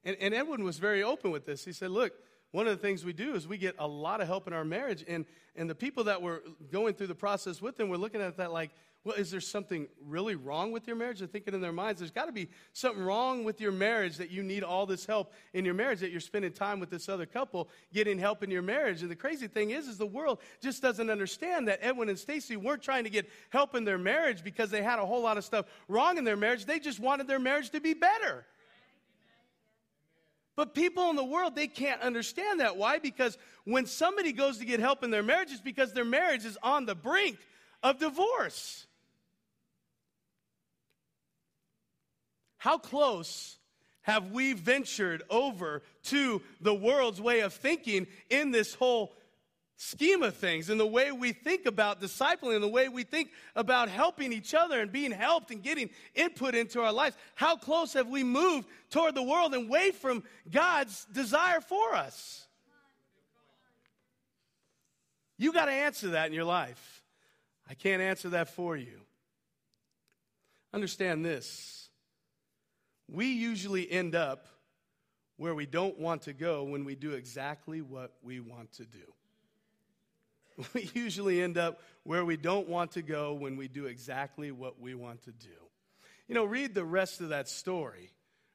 And, 0.04 0.16
and 0.20 0.34
Edwin 0.34 0.64
was 0.64 0.78
very 0.78 1.02
open 1.02 1.30
with 1.30 1.46
this. 1.46 1.64
He 1.64 1.72
said, 1.72 1.90
Look, 1.90 2.12
one 2.52 2.66
of 2.66 2.76
the 2.76 2.82
things 2.82 3.04
we 3.04 3.12
do 3.12 3.34
is 3.34 3.46
we 3.46 3.58
get 3.58 3.76
a 3.78 3.86
lot 3.86 4.20
of 4.20 4.26
help 4.26 4.46
in 4.46 4.52
our 4.52 4.64
marriage. 4.64 5.04
And, 5.06 5.24
and 5.54 5.70
the 5.70 5.74
people 5.74 6.04
that 6.04 6.20
were 6.20 6.42
going 6.70 6.94
through 6.94 7.06
the 7.06 7.14
process 7.14 7.62
with 7.62 7.76
them 7.76 7.88
were 7.88 7.98
looking 7.98 8.20
at 8.20 8.36
that 8.38 8.52
like, 8.52 8.70
well, 9.02 9.16
is 9.16 9.30
there 9.30 9.40
something 9.40 9.88
really 10.06 10.34
wrong 10.34 10.72
with 10.72 10.86
your 10.86 10.94
marriage? 10.94 11.20
They're 11.20 11.28
thinking 11.28 11.54
in 11.54 11.62
their 11.62 11.72
minds, 11.72 12.00
there's 12.00 12.10
got 12.10 12.26
to 12.26 12.32
be 12.32 12.48
something 12.74 13.02
wrong 13.02 13.44
with 13.44 13.58
your 13.58 13.72
marriage 13.72 14.18
that 14.18 14.30
you 14.30 14.42
need 14.42 14.62
all 14.62 14.84
this 14.84 15.06
help 15.06 15.32
in 15.54 15.64
your 15.64 15.72
marriage, 15.72 16.00
that 16.00 16.10
you're 16.10 16.20
spending 16.20 16.52
time 16.52 16.80
with 16.80 16.90
this 16.90 17.08
other 17.08 17.24
couple 17.24 17.70
getting 17.94 18.18
help 18.18 18.42
in 18.42 18.50
your 18.50 18.60
marriage. 18.60 19.00
And 19.00 19.10
the 19.10 19.16
crazy 19.16 19.48
thing 19.48 19.70
is, 19.70 19.88
is 19.88 19.96
the 19.96 20.04
world 20.04 20.40
just 20.60 20.82
doesn't 20.82 21.08
understand 21.08 21.68
that 21.68 21.78
Edwin 21.80 22.10
and 22.10 22.18
Stacy 22.18 22.56
weren't 22.56 22.82
trying 22.82 23.04
to 23.04 23.10
get 23.10 23.26
help 23.48 23.74
in 23.74 23.84
their 23.84 23.96
marriage 23.96 24.44
because 24.44 24.70
they 24.70 24.82
had 24.82 24.98
a 24.98 25.06
whole 25.06 25.22
lot 25.22 25.38
of 25.38 25.44
stuff 25.46 25.64
wrong 25.88 26.18
in 26.18 26.24
their 26.24 26.36
marriage. 26.36 26.66
They 26.66 26.78
just 26.78 27.00
wanted 27.00 27.26
their 27.26 27.38
marriage 27.38 27.70
to 27.70 27.80
be 27.80 27.94
better. 27.94 28.44
But 30.56 30.74
people 30.74 31.08
in 31.08 31.16
the 31.16 31.24
world, 31.24 31.54
they 31.54 31.68
can't 31.68 32.02
understand 32.02 32.60
that. 32.60 32.76
Why? 32.76 32.98
Because 32.98 33.38
when 33.64 33.86
somebody 33.86 34.32
goes 34.32 34.58
to 34.58 34.66
get 34.66 34.78
help 34.78 35.02
in 35.02 35.10
their 35.10 35.22
marriage, 35.22 35.52
it's 35.52 35.62
because 35.62 35.94
their 35.94 36.04
marriage 36.04 36.44
is 36.44 36.58
on 36.62 36.84
the 36.84 36.94
brink 36.94 37.38
of 37.82 37.98
divorce. 37.98 38.86
How 42.60 42.76
close 42.76 43.56
have 44.02 44.32
we 44.32 44.52
ventured 44.52 45.22
over 45.30 45.80
to 46.04 46.42
the 46.60 46.74
world's 46.74 47.18
way 47.18 47.40
of 47.40 47.54
thinking 47.54 48.06
in 48.28 48.50
this 48.50 48.74
whole 48.74 49.14
scheme 49.76 50.22
of 50.22 50.36
things, 50.36 50.68
in 50.68 50.76
the 50.76 50.86
way 50.86 51.10
we 51.10 51.32
think 51.32 51.64
about 51.64 52.02
discipling, 52.02 52.54
in 52.54 52.60
the 52.60 52.68
way 52.68 52.90
we 52.90 53.02
think 53.02 53.30
about 53.56 53.88
helping 53.88 54.30
each 54.30 54.52
other 54.52 54.78
and 54.78 54.92
being 54.92 55.10
helped 55.10 55.50
and 55.50 55.62
getting 55.62 55.88
input 56.14 56.54
into 56.54 56.82
our 56.82 56.92
lives? 56.92 57.16
How 57.34 57.56
close 57.56 57.94
have 57.94 58.08
we 58.08 58.24
moved 58.24 58.68
toward 58.90 59.14
the 59.14 59.22
world 59.22 59.54
and 59.54 59.66
away 59.66 59.90
from 59.90 60.22
God's 60.50 61.06
desire 61.06 61.62
for 61.62 61.94
us? 61.94 62.46
You 65.38 65.54
got 65.54 65.64
to 65.64 65.72
answer 65.72 66.08
that 66.08 66.26
in 66.26 66.34
your 66.34 66.44
life. 66.44 67.02
I 67.70 67.72
can't 67.72 68.02
answer 68.02 68.28
that 68.28 68.50
for 68.50 68.76
you. 68.76 69.00
Understand 70.74 71.24
this 71.24 71.79
we 73.12 73.26
usually 73.26 73.90
end 73.90 74.14
up 74.14 74.46
where 75.36 75.54
we 75.54 75.66
don't 75.66 75.98
want 75.98 76.22
to 76.22 76.32
go 76.32 76.64
when 76.64 76.84
we 76.84 76.94
do 76.94 77.12
exactly 77.12 77.80
what 77.80 78.12
we 78.22 78.40
want 78.40 78.72
to 78.72 78.84
do. 78.84 78.98
We 80.74 80.90
usually 80.92 81.40
end 81.40 81.56
up 81.56 81.80
where 82.02 82.22
we 82.22 82.36
don't 82.36 82.68
want 82.68 82.90
to 82.92 83.02
go 83.02 83.32
when 83.32 83.56
we 83.56 83.66
do 83.66 83.86
exactly 83.86 84.50
what 84.50 84.78
we 84.78 84.94
want 84.94 85.22
to 85.22 85.32
do. 85.32 85.48
You 86.28 86.34
know, 86.34 86.44
read 86.44 86.74
the 86.74 86.84
rest 86.84 87.22
of 87.22 87.30
that 87.30 87.48
story. 87.48 88.10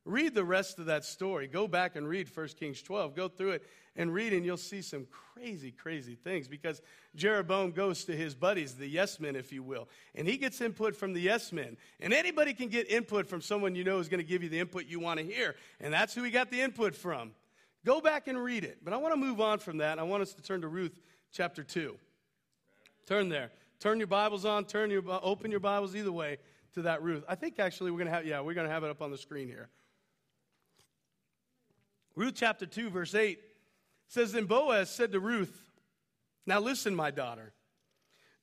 Read 0.05 0.35
the 0.35 0.43
rest 0.43 0.77
of 0.77 0.85
that 0.85 1.03
story. 1.03 1.47
Go 1.47 1.67
back 1.67 1.95
and 1.95 2.07
read 2.07 2.29
1 2.31 2.47
Kings 2.59 2.83
12. 2.83 3.15
Go 3.15 3.27
through 3.27 3.51
it 3.51 3.63
and 3.95 4.13
read, 4.13 4.33
and 4.33 4.45
you'll 4.45 4.57
see 4.57 4.81
some 4.81 5.07
crazy, 5.35 5.71
crazy 5.71 6.15
things 6.15 6.47
because 6.47 6.81
Jeroboam 7.15 7.71
goes 7.71 8.03
to 8.05 8.15
his 8.15 8.35
buddies, 8.35 8.75
the 8.75 8.87
yes 8.87 9.19
men, 9.19 9.35
if 9.35 9.51
you 9.51 9.63
will, 9.63 9.87
and 10.15 10.27
he 10.27 10.37
gets 10.37 10.59
input 10.61 10.95
from 10.95 11.13
the 11.13 11.21
yes 11.21 11.51
men. 11.51 11.77
And 11.99 12.13
anybody 12.13 12.53
can 12.53 12.67
get 12.67 12.89
input 12.89 13.27
from 13.27 13.41
someone 13.41 13.75
you 13.75 13.83
know 13.83 13.99
is 13.99 14.09
going 14.09 14.19
to 14.19 14.27
give 14.27 14.43
you 14.43 14.49
the 14.49 14.59
input 14.59 14.85
you 14.85 14.99
want 14.99 15.19
to 15.19 15.25
hear, 15.25 15.55
and 15.79 15.93
that's 15.93 16.13
who 16.13 16.23
he 16.23 16.31
got 16.31 16.51
the 16.51 16.61
input 16.61 16.95
from. 16.95 17.31
Go 17.85 18.01
back 18.01 18.27
and 18.27 18.41
read 18.41 18.63
it. 18.63 18.79
But 18.83 18.93
I 18.93 18.97
want 18.97 19.13
to 19.13 19.19
move 19.19 19.39
on 19.39 19.59
from 19.59 19.77
that. 19.77 19.99
I 19.99 20.03
want 20.03 20.23
us 20.23 20.33
to 20.33 20.41
turn 20.41 20.61
to 20.61 20.67
Ruth 20.67 20.97
chapter 21.31 21.63
2. 21.63 21.95
Turn 23.05 23.29
there. 23.29 23.51
Turn 23.79 23.99
your 23.99 24.07
Bibles 24.07 24.45
on, 24.45 24.65
turn 24.65 24.89
your, 24.89 25.07
uh, 25.07 25.19
open 25.21 25.51
your 25.51 25.59
Bibles 25.59 25.95
either 25.95 26.11
way 26.11 26.37
to 26.73 26.81
that 26.83 27.03
Ruth. 27.03 27.23
I 27.27 27.35
think 27.35 27.59
actually 27.59 27.91
we're 27.91 27.99
going 27.99 28.07
to 28.07 28.13
have, 28.13 28.25
yeah, 28.25 28.41
we're 28.41 28.53
going 28.53 28.67
to 28.67 28.73
have 28.73 28.83
it 28.83 28.89
up 28.89 29.01
on 29.01 29.11
the 29.11 29.17
screen 29.17 29.47
here. 29.47 29.69
Ruth 32.15 32.33
chapter 32.35 32.65
2, 32.65 32.89
verse 32.89 33.13
8 33.13 33.39
says, 34.07 34.31
Then 34.31 34.45
Boaz 34.45 34.89
said 34.89 35.11
to 35.11 35.19
Ruth, 35.19 35.71
Now 36.45 36.59
listen, 36.59 36.95
my 36.95 37.11
daughter, 37.11 37.53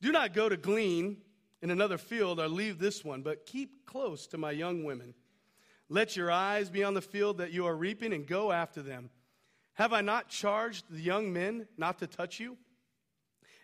do 0.01 0.13
not 0.13 0.35
go 0.35 0.49
to 0.49 0.57
glean 0.57 1.19
in 1.61 1.71
another 1.71 1.99
field 1.99 2.41
or 2.41 2.49
leave 2.49 2.79
this 2.79 3.05
one, 3.05 3.23
but 3.23 3.47
keep 3.47 3.87
close 3.87 4.27
to 4.29 4.39
my 4.39 4.51
young 4.51 4.85
women. 4.85 5.15
Let 5.89 6.17
your 6.17 6.31
eyes 6.31 6.71
be 6.71 6.83
on 6.83 6.95
the 6.95 7.01
field 7.01 7.39
that 7.39 7.53
you 7.53 7.67
are 7.67 7.77
reaping 7.77 8.13
and 8.13 8.27
go 8.27 8.51
after 8.51 8.83
them. 8.83 9.11
Have 9.75 9.93
I 9.93 10.01
not 10.01 10.29
charged 10.29 10.85
the 10.91 11.01
young 11.01 11.33
men 11.33 11.69
not 11.77 11.99
to 12.01 12.07
touch 12.07 12.41
you? 12.41 12.57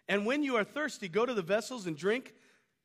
And 0.09 0.25
when 0.25 0.43
you 0.43 0.57
are 0.57 0.65
thirsty, 0.65 1.09
go 1.09 1.27
to 1.27 1.35
the 1.35 1.43
vessels 1.43 1.87
and 1.87 1.97
drink 1.97 2.35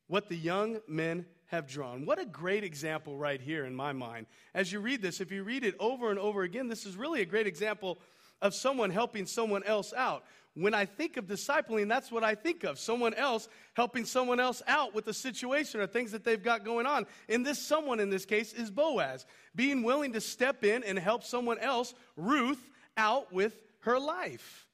what 0.08 0.28
the 0.28 0.36
young 0.36 0.80
men 0.86 1.26
have 1.46 1.66
drawn. 1.66 2.04
What 2.04 2.18
a 2.18 2.26
great 2.26 2.64
example 2.64 3.16
right 3.16 3.40
here 3.40 3.64
in 3.64 3.74
my 3.74 3.92
mind. 3.92 4.26
As 4.54 4.72
you 4.72 4.80
read 4.80 5.00
this, 5.00 5.20
if 5.20 5.30
you 5.30 5.44
read 5.44 5.64
it 5.64 5.74
over 5.78 6.10
and 6.10 6.18
over 6.18 6.42
again, 6.42 6.68
this 6.68 6.84
is 6.84 6.96
really 6.96 7.20
a 7.20 7.26
great 7.26 7.46
example 7.46 7.98
of 8.44 8.54
someone 8.54 8.90
helping 8.90 9.26
someone 9.26 9.64
else 9.64 9.92
out. 9.94 10.22
When 10.54 10.74
I 10.74 10.84
think 10.84 11.16
of 11.16 11.26
discipling, 11.26 11.88
that's 11.88 12.12
what 12.12 12.22
I 12.22 12.36
think 12.36 12.62
of 12.62 12.78
someone 12.78 13.14
else 13.14 13.48
helping 13.72 14.04
someone 14.04 14.38
else 14.38 14.62
out 14.68 14.94
with 14.94 15.08
a 15.08 15.14
situation 15.14 15.80
or 15.80 15.88
things 15.88 16.12
that 16.12 16.22
they've 16.22 16.40
got 16.40 16.64
going 16.64 16.86
on. 16.86 17.06
And 17.28 17.44
this 17.44 17.60
someone 17.60 17.98
in 17.98 18.10
this 18.10 18.24
case 18.24 18.52
is 18.52 18.70
Boaz, 18.70 19.26
being 19.56 19.82
willing 19.82 20.12
to 20.12 20.20
step 20.20 20.62
in 20.62 20.84
and 20.84 20.96
help 20.96 21.24
someone 21.24 21.58
else, 21.58 21.94
Ruth, 22.16 22.70
out 22.96 23.32
with 23.32 23.60
her 23.80 23.98
life. 23.98 24.68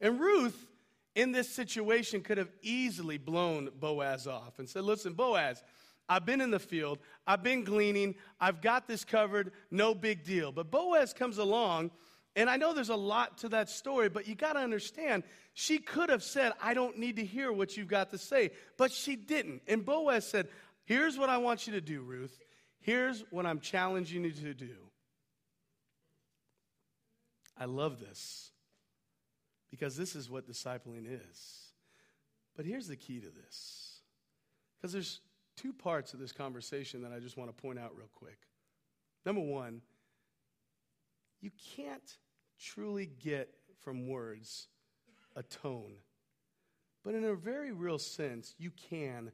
And 0.00 0.18
Ruth, 0.18 0.70
in 1.14 1.32
this 1.32 1.50
situation, 1.50 2.22
could 2.22 2.38
have 2.38 2.52
easily 2.62 3.18
blown 3.18 3.68
Boaz 3.78 4.26
off 4.26 4.60
and 4.60 4.68
said, 4.68 4.84
Listen, 4.84 5.12
Boaz, 5.12 5.62
I've 6.08 6.24
been 6.24 6.40
in 6.40 6.52
the 6.52 6.60
field, 6.60 7.00
I've 7.26 7.42
been 7.42 7.64
gleaning, 7.64 8.14
I've 8.40 8.62
got 8.62 8.86
this 8.86 9.04
covered, 9.04 9.52
no 9.70 9.94
big 9.94 10.24
deal. 10.24 10.52
But 10.52 10.70
Boaz 10.70 11.12
comes 11.12 11.36
along 11.36 11.90
and 12.38 12.48
I 12.48 12.56
know 12.56 12.72
there's 12.72 12.88
a 12.88 12.94
lot 12.94 13.38
to 13.38 13.48
that 13.48 13.68
story, 13.68 14.08
but 14.08 14.28
you 14.28 14.36
got 14.36 14.52
to 14.52 14.60
understand, 14.60 15.24
she 15.54 15.78
could 15.78 16.08
have 16.08 16.22
said, 16.22 16.52
I 16.62 16.72
don't 16.72 16.96
need 16.96 17.16
to 17.16 17.24
hear 17.24 17.52
what 17.52 17.76
you've 17.76 17.88
got 17.88 18.10
to 18.10 18.18
say, 18.18 18.52
but 18.76 18.92
she 18.92 19.16
didn't. 19.16 19.62
And 19.66 19.84
Boaz 19.84 20.24
said, 20.24 20.46
Here's 20.84 21.18
what 21.18 21.28
I 21.28 21.38
want 21.38 21.66
you 21.66 21.72
to 21.72 21.80
do, 21.80 22.00
Ruth. 22.00 22.38
Here's 22.80 23.24
what 23.30 23.44
I'm 23.44 23.58
challenging 23.58 24.22
you 24.22 24.30
to 24.30 24.54
do. 24.54 24.76
I 27.58 27.64
love 27.64 27.98
this 27.98 28.52
because 29.68 29.96
this 29.96 30.14
is 30.14 30.30
what 30.30 30.48
discipling 30.48 31.06
is. 31.06 31.72
But 32.56 32.66
here's 32.66 32.86
the 32.86 32.96
key 32.96 33.18
to 33.18 33.28
this 33.28 34.00
because 34.76 34.92
there's 34.92 35.20
two 35.56 35.72
parts 35.72 36.14
of 36.14 36.20
this 36.20 36.30
conversation 36.30 37.02
that 37.02 37.10
I 37.12 37.18
just 37.18 37.36
want 37.36 37.54
to 37.54 37.62
point 37.62 37.80
out 37.80 37.96
real 37.96 38.08
quick. 38.14 38.38
Number 39.26 39.42
one, 39.42 39.82
you 41.40 41.50
can't 41.76 42.16
truly 42.58 43.06
get 43.06 43.54
from 43.80 44.08
words 44.08 44.68
a 45.36 45.42
tone. 45.42 45.94
But 47.04 47.14
in 47.14 47.24
a 47.24 47.34
very 47.34 47.72
real 47.72 47.98
sense, 47.98 48.54
you 48.58 48.70
can 48.70 49.32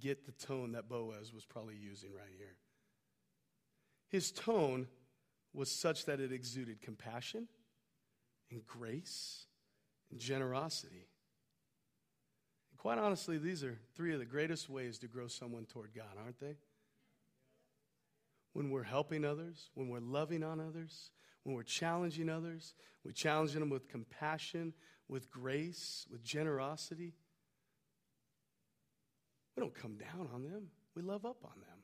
get 0.00 0.26
the 0.26 0.32
tone 0.32 0.72
that 0.72 0.88
Boaz 0.88 1.32
was 1.32 1.44
probably 1.44 1.76
using 1.76 2.12
right 2.12 2.32
here. 2.36 2.56
His 4.08 4.32
tone 4.32 4.88
was 5.52 5.70
such 5.70 6.06
that 6.06 6.20
it 6.20 6.32
exuded 6.32 6.80
compassion 6.80 7.48
and 8.50 8.66
grace 8.66 9.46
and 10.10 10.20
generosity. 10.20 11.08
And 12.70 12.78
quite 12.78 12.98
honestly, 12.98 13.38
these 13.38 13.62
are 13.62 13.78
three 13.94 14.12
of 14.12 14.18
the 14.18 14.24
greatest 14.24 14.68
ways 14.68 14.98
to 14.98 15.08
grow 15.08 15.28
someone 15.28 15.66
toward 15.66 15.94
God, 15.94 16.16
aren't 16.22 16.40
they? 16.40 16.56
When 18.52 18.70
we're 18.70 18.82
helping 18.84 19.24
others, 19.24 19.70
when 19.74 19.88
we're 19.88 20.00
loving 20.00 20.42
on 20.42 20.60
others, 20.60 21.10
when 21.44 21.54
we're 21.54 21.62
challenging 21.62 22.28
others, 22.28 22.74
we're 23.04 23.12
challenging 23.12 23.60
them 23.60 23.70
with 23.70 23.88
compassion, 23.88 24.72
with 25.08 25.30
grace, 25.30 26.06
with 26.10 26.24
generosity. 26.24 27.14
We 29.56 29.60
don't 29.60 29.74
come 29.74 29.96
down 29.96 30.28
on 30.34 30.42
them, 30.42 30.68
we 30.96 31.02
love 31.02 31.24
up 31.24 31.38
on 31.44 31.60
them. 31.60 31.78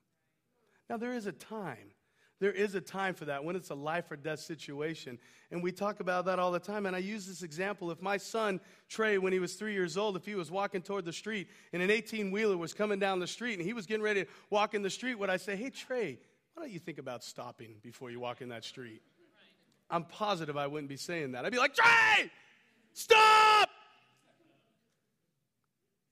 Now, 0.88 0.96
there 0.96 1.12
is 1.12 1.26
a 1.26 1.32
time. 1.32 1.92
There 2.40 2.50
is 2.50 2.74
a 2.74 2.80
time 2.80 3.14
for 3.14 3.26
that 3.26 3.44
when 3.44 3.54
it's 3.54 3.68
a 3.68 3.74
life 3.74 4.10
or 4.10 4.16
death 4.16 4.40
situation. 4.40 5.18
And 5.50 5.62
we 5.62 5.72
talk 5.72 6.00
about 6.00 6.24
that 6.24 6.38
all 6.38 6.50
the 6.50 6.58
time. 6.58 6.86
And 6.86 6.96
I 6.96 6.98
use 6.98 7.26
this 7.26 7.42
example. 7.42 7.90
If 7.90 8.00
my 8.00 8.16
son, 8.16 8.60
Trey, 8.88 9.18
when 9.18 9.32
he 9.32 9.38
was 9.38 9.54
three 9.54 9.74
years 9.74 9.98
old, 9.98 10.16
if 10.16 10.24
he 10.24 10.34
was 10.34 10.50
walking 10.50 10.80
toward 10.80 11.04
the 11.04 11.12
street 11.12 11.48
and 11.74 11.82
an 11.82 11.90
18 11.90 12.30
wheeler 12.30 12.56
was 12.56 12.72
coming 12.72 12.98
down 12.98 13.20
the 13.20 13.26
street 13.26 13.58
and 13.58 13.62
he 13.62 13.74
was 13.74 13.84
getting 13.84 14.02
ready 14.02 14.24
to 14.24 14.30
walk 14.48 14.72
in 14.72 14.80
the 14.80 14.88
street, 14.88 15.16
would 15.16 15.28
I 15.28 15.36
say, 15.36 15.54
Hey, 15.54 15.68
Trey, 15.68 16.18
why 16.54 16.62
don't 16.62 16.72
you 16.72 16.78
think 16.78 16.98
about 16.98 17.22
stopping 17.22 17.74
before 17.82 18.10
you 18.10 18.18
walk 18.18 18.40
in 18.40 18.48
that 18.48 18.64
street? 18.64 19.02
I'm 19.90 20.04
positive 20.04 20.56
I 20.56 20.66
wouldn't 20.66 20.88
be 20.88 20.96
saying 20.96 21.32
that. 21.32 21.44
I'd 21.44 21.52
be 21.52 21.58
like, 21.58 21.74
Trey, 21.74 22.30
stop! 22.92 23.68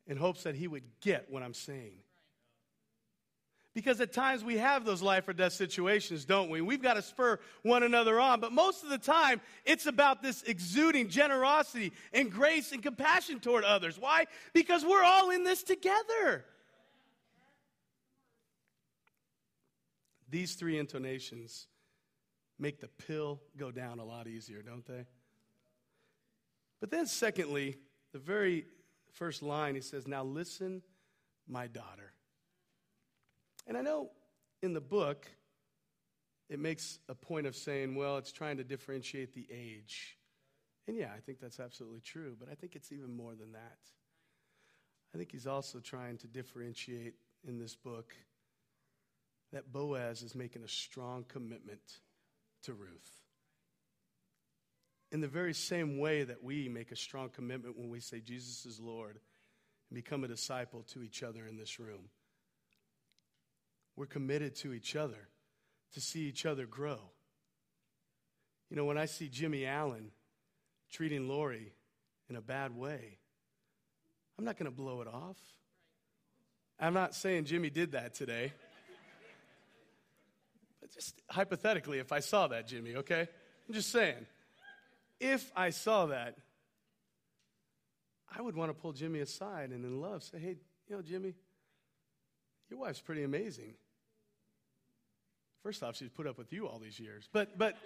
In 0.07 0.17
hopes 0.17 0.43
that 0.45 0.55
he 0.55 0.67
would 0.67 0.85
get 1.01 1.31
what 1.31 1.43
I'm 1.43 1.55
saying. 1.55 1.99
Because 3.75 4.01
at 4.01 4.13
times 4.13 4.43
we 4.43 4.57
have 4.57 4.85
those 4.85 5.03
life 5.03 5.29
or 5.29 5.33
death 5.33 5.53
situations, 5.53 6.25
don't 6.25 6.51
we? 6.51 6.61
We've 6.61 6.83
got 6.83 6.95
to 6.95 7.03
spur 7.03 7.39
one 7.63 7.85
another 7.85 8.19
on. 8.19 8.41
But 8.41 8.51
most 8.51 8.83
of 8.83 8.91
the 8.91 8.99
time, 8.99 9.41
it's 9.65 9.87
about 9.87 10.21
this 10.21 10.43
exuding 10.43 11.09
generosity 11.09 11.93
and 12.13 12.33
grace 12.33 12.73
and 12.73 12.83
compassion 12.83 13.39
toward 13.39 13.63
others. 13.63 13.97
Why? 13.97 14.25
Because 14.53 14.85
we're 14.85 15.05
all 15.05 15.31
in 15.31 15.45
this 15.45 15.63
together. 15.63 16.45
These 20.29 20.55
three 20.55 20.79
intonations 20.79 21.69
make 22.59 22.81
the 22.81 22.89
pill 22.89 23.41
go 23.57 23.71
down 23.71 23.99
a 23.99 24.05
lot 24.05 24.27
easier, 24.27 24.63
don't 24.63 24.87
they? 24.87 25.07
But 26.81 26.91
then, 26.91 27.07
secondly, 27.07 27.77
the 28.13 28.19
very 28.19 28.67
first 29.13 29.43
line, 29.43 29.75
he 29.75 29.81
says, 29.81 30.07
Now 30.07 30.25
listen, 30.25 30.83
my 31.47 31.67
daughter. 31.67 32.13
And 33.67 33.77
I 33.77 33.83
know 33.83 34.11
in 34.63 34.73
the 34.73 34.81
book, 34.81 35.27
it 36.49 36.59
makes 36.59 36.99
a 37.09 37.15
point 37.15 37.47
of 37.47 37.55
saying, 37.55 37.95
well, 37.95 38.17
it's 38.17 38.33
trying 38.33 38.57
to 38.57 38.65
differentiate 38.65 39.35
the 39.35 39.47
age. 39.51 40.17
And 40.87 40.97
yeah, 40.97 41.11
I 41.15 41.21
think 41.21 41.41
that's 41.41 41.61
absolutely 41.61 42.01
true, 42.01 42.37
but 42.39 42.49
I 42.51 42.55
think 42.55 42.75
it's 42.75 42.93
even 42.93 43.15
more 43.15 43.35
than 43.35 43.53
that. 43.53 43.79
I 45.15 45.19
think 45.19 45.31
he's 45.33 45.47
also 45.47 45.81
trying 45.81 46.17
to 46.19 46.27
differentiate 46.27 47.15
in 47.47 47.59
this 47.59 47.77
book 47.77 48.15
that 49.53 49.73
Boaz 49.73 50.23
is 50.23 50.35
making 50.35 50.63
a 50.63 50.69
strong 50.69 51.25
commitment 51.29 52.01
to 52.65 52.75
Ruth. 52.75 53.23
In 55.11 55.21
the 55.21 55.29
very 55.29 55.55
same 55.55 55.99
way 55.99 56.23
that 56.23 56.43
we 56.43 56.69
make 56.69 56.93
a 56.93 56.97
strong 56.97 57.31
commitment 57.31 57.79
when 57.79 57.89
we 57.89 58.01
say 58.01 58.21
Jesus 58.21 58.67
is 58.67 58.79
Lord 58.79 59.19
and 59.89 59.95
become 59.95 60.25
a 60.25 60.29
disciple 60.29 60.83
to 60.93 61.03
each 61.03 61.23
other 61.23 61.47
in 61.47 61.57
this 61.57 61.79
room, 61.79 62.11
we're 63.97 64.07
committed 64.07 64.55
to 64.57 64.73
each 64.73 64.97
other 64.97 65.29
to 65.95 66.01
see 66.01 66.21
each 66.21 66.45
other 66.45 66.67
grow. 66.67 66.99
You 68.71 68.77
know, 68.77 68.85
when 68.85 68.99
I 68.99 69.07
see 69.07 69.29
Jimmy 69.29 69.65
Allen 69.65 70.11
treating 70.93 71.27
Lori 71.27 71.73
in 72.29 72.37
a 72.37 72.43
bad 72.43 72.77
way, 72.77 73.19
I'm 74.39 74.45
not 74.45 74.59
going 74.59 74.71
to 74.71 74.77
blow 74.77 75.01
it 75.01 75.09
off. 75.09 75.39
I'm 76.79 76.95
not 76.95 77.15
saying 77.15 77.47
Jimmy 77.47 77.71
did 77.71 77.93
that 77.93 78.15
today 78.15 78.53
just 80.95 81.21
hypothetically, 81.29 81.99
if 81.99 82.13
I 82.13 82.21
saw 82.21 82.49
that, 82.49 82.67
Jimmy, 82.67 82.97
okay? 82.97 83.29
I'm 83.69 83.75
just 83.75 83.91
saying. 83.91 84.27
If 85.21 85.51
I 85.57 85.71
saw 85.71 86.07
that, 86.07 86.37
I 88.37 88.41
would 88.41 88.57
want 88.57 88.71
to 88.71 88.75
pull 88.75 88.93
Jimmy 88.93 89.21
aside 89.21 89.71
and 89.71 89.85
in 89.85 90.01
love 90.01 90.23
say, 90.23 90.39
hey, 90.39 90.57
you 90.89 90.97
know, 90.97 91.03
Jimmy, 91.03 91.35
your 92.71 92.81
wife's 92.81 93.01
pretty 93.01 93.23
amazing. 93.23 93.75
First 95.63 95.83
off, 95.83 95.97
she's 95.97 96.11
put 96.11 96.27
up 96.27 96.39
with 96.39 96.53
you 96.53 96.69
all 96.69 96.79
these 96.79 97.01
years. 97.01 97.29
But, 97.33 97.59
but, 97.59 97.77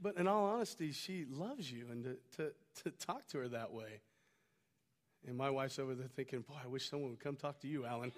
but 0.00 0.16
in 0.16 0.26
all 0.26 0.46
honesty, 0.46 0.92
she 0.92 1.26
loves 1.28 1.70
you 1.70 1.86
and 1.90 2.04
to, 2.04 2.16
to, 2.36 2.52
to 2.84 2.90
talk 3.06 3.26
to 3.28 3.38
her 3.38 3.48
that 3.48 3.72
way. 3.72 4.00
And 5.26 5.36
my 5.36 5.50
wife's 5.50 5.78
over 5.78 5.94
there 5.94 6.08
thinking, 6.08 6.40
boy, 6.40 6.54
I 6.62 6.68
wish 6.68 6.88
someone 6.88 7.10
would 7.10 7.20
come 7.20 7.36
talk 7.36 7.60
to 7.60 7.68
you, 7.68 7.84
Allen. 7.84 8.12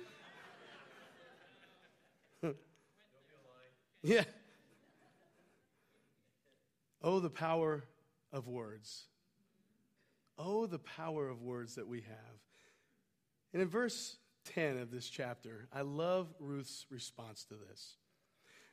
Yeah. 4.03 4.25
Oh, 7.03 7.21
the 7.21 7.31
power 7.31 7.85
of 8.33 8.49
words. 8.49 9.05
Oh, 10.39 10.67
the 10.67 10.79
power 10.79 11.29
of 11.29 11.43
words 11.43 11.75
that 11.77 11.87
we 11.87 12.01
have. 12.01 12.41
And 13.53 13.63
in 13.63 13.69
verse 13.69 14.17
10 14.55 14.79
of 14.79 14.91
this 14.91 15.09
chapter, 15.09 15.69
I 15.73 15.83
love 15.83 16.33
Ruth's 16.39 16.87
response 16.91 17.45
to 17.45 17.55
this. 17.55 17.97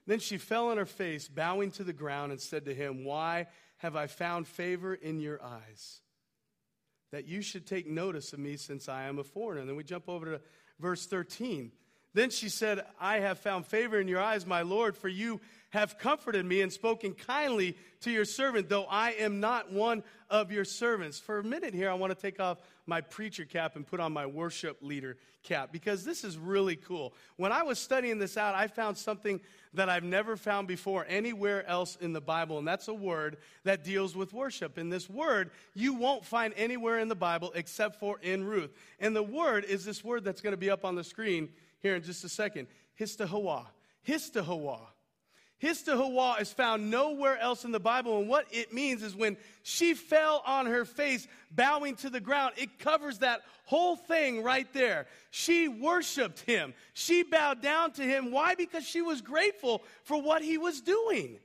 Then 0.07 0.19
she 0.19 0.37
fell 0.37 0.69
on 0.69 0.77
her 0.77 0.85
face, 0.85 1.27
bowing 1.27 1.71
to 1.71 1.83
the 1.83 1.93
ground, 1.93 2.31
and 2.31 2.41
said 2.41 2.65
to 2.65 2.73
him, 2.73 3.03
Why 3.03 3.47
have 3.77 3.95
I 3.95 4.07
found 4.07 4.47
favor 4.47 4.93
in 4.93 5.19
your 5.19 5.43
eyes? 5.43 6.01
That 7.11 7.27
you 7.27 7.41
should 7.41 7.67
take 7.67 7.87
notice 7.87 8.33
of 8.33 8.39
me 8.39 8.57
since 8.57 8.89
I 8.89 9.03
am 9.03 9.19
a 9.19 9.23
foreigner. 9.23 9.61
And 9.61 9.69
then 9.69 9.75
we 9.75 9.83
jump 9.83 10.07
over 10.07 10.25
to 10.25 10.41
verse 10.79 11.05
13. 11.05 11.71
Then 12.13 12.29
she 12.29 12.49
said, 12.49 12.85
I 12.99 13.19
have 13.19 13.39
found 13.39 13.65
favor 13.65 13.99
in 13.99 14.07
your 14.07 14.21
eyes, 14.21 14.45
my 14.45 14.61
Lord, 14.63 14.97
for 14.97 15.07
you 15.07 15.39
have 15.71 15.99
comforted 15.99 16.45
me 16.45 16.61
and 16.61 16.73
spoken 16.73 17.13
kindly 17.13 17.77
to 18.01 18.09
your 18.09 18.25
servant, 18.25 18.69
though 18.69 18.85
I 18.85 19.11
am 19.11 19.39
not 19.39 19.71
one 19.71 20.03
of 20.29 20.51
your 20.51 20.65
servants. 20.65 21.19
For 21.19 21.39
a 21.39 21.43
minute 21.43 21.73
here, 21.73 21.89
I 21.89 21.93
want 21.93 22.11
to 22.11 22.19
take 22.19 22.39
off 22.39 22.57
my 22.87 23.01
preacher 23.01 23.45
cap 23.45 23.75
and 23.75 23.85
put 23.85 23.99
on 23.99 24.11
my 24.11 24.25
worship 24.25 24.77
leader 24.81 25.17
cap 25.43 25.71
because 25.71 26.03
this 26.03 26.23
is 26.23 26.37
really 26.37 26.75
cool. 26.75 27.13
When 27.37 27.51
I 27.51 27.61
was 27.61 27.77
studying 27.77 28.17
this 28.17 28.35
out, 28.35 28.55
I 28.55 28.67
found 28.67 28.97
something 28.97 29.39
that 29.75 29.89
I've 29.89 30.03
never 30.03 30.35
found 30.35 30.67
before 30.67 31.05
anywhere 31.07 31.65
else 31.67 31.95
in 32.01 32.13
the 32.13 32.21
Bible, 32.21 32.57
and 32.57 32.67
that's 32.67 32.87
a 32.87 32.93
word 32.93 33.37
that 33.63 33.83
deals 33.83 34.15
with 34.15 34.33
worship. 34.33 34.79
And 34.79 34.91
this 34.91 35.07
word 35.07 35.51
you 35.75 35.93
won't 35.93 36.25
find 36.25 36.53
anywhere 36.57 36.97
in 36.97 37.07
the 37.07 37.15
Bible 37.15 37.51
except 37.53 37.99
for 37.99 38.17
in 38.19 38.43
Ruth. 38.43 38.71
And 38.99 39.15
the 39.15 39.21
word 39.21 39.65
is 39.65 39.85
this 39.85 40.03
word 40.03 40.23
that's 40.23 40.41
going 40.41 40.53
to 40.53 40.57
be 40.57 40.71
up 40.71 40.83
on 40.83 40.95
the 40.95 41.03
screen 41.03 41.49
here 41.79 41.95
in 41.95 42.03
just 42.03 42.23
a 42.23 42.29
second. 42.29 42.67
Histahawa. 42.99 43.65
Histahawa. 44.07 44.79
Histahawa 45.61 46.41
is 46.41 46.53
found 46.53 46.89
nowhere 46.89 47.37
else 47.37 47.65
in 47.65 47.71
the 47.71 47.79
Bible. 47.79 48.19
And 48.19 48.29
what 48.29 48.45
it 48.51 48.73
means 48.73 49.03
is 49.03 49.15
when 49.15 49.35
she 49.63 49.93
fell 49.93 50.41
on 50.45 50.65
her 50.67 50.85
face, 50.85 51.27
bowing 51.51 51.95
to 51.97 52.09
the 52.09 52.21
ground, 52.21 52.53
it 52.57 52.79
covers 52.79 53.19
that 53.19 53.41
whole 53.65 53.97
thing 53.97 54.41
right 54.41 54.71
there. 54.73 55.07
She 55.31 55.67
worshiped 55.67 56.39
him. 56.41 56.73
She 56.93 57.23
bowed 57.23 57.61
down 57.61 57.91
to 57.93 58.03
him. 58.03 58.31
Why? 58.31 58.55
Because 58.55 58.85
she 58.85 59.01
was 59.01 59.21
grateful 59.21 59.83
for 60.03 60.21
what 60.21 60.41
he 60.41 60.57
was 60.57 60.79
doing. 60.81 61.39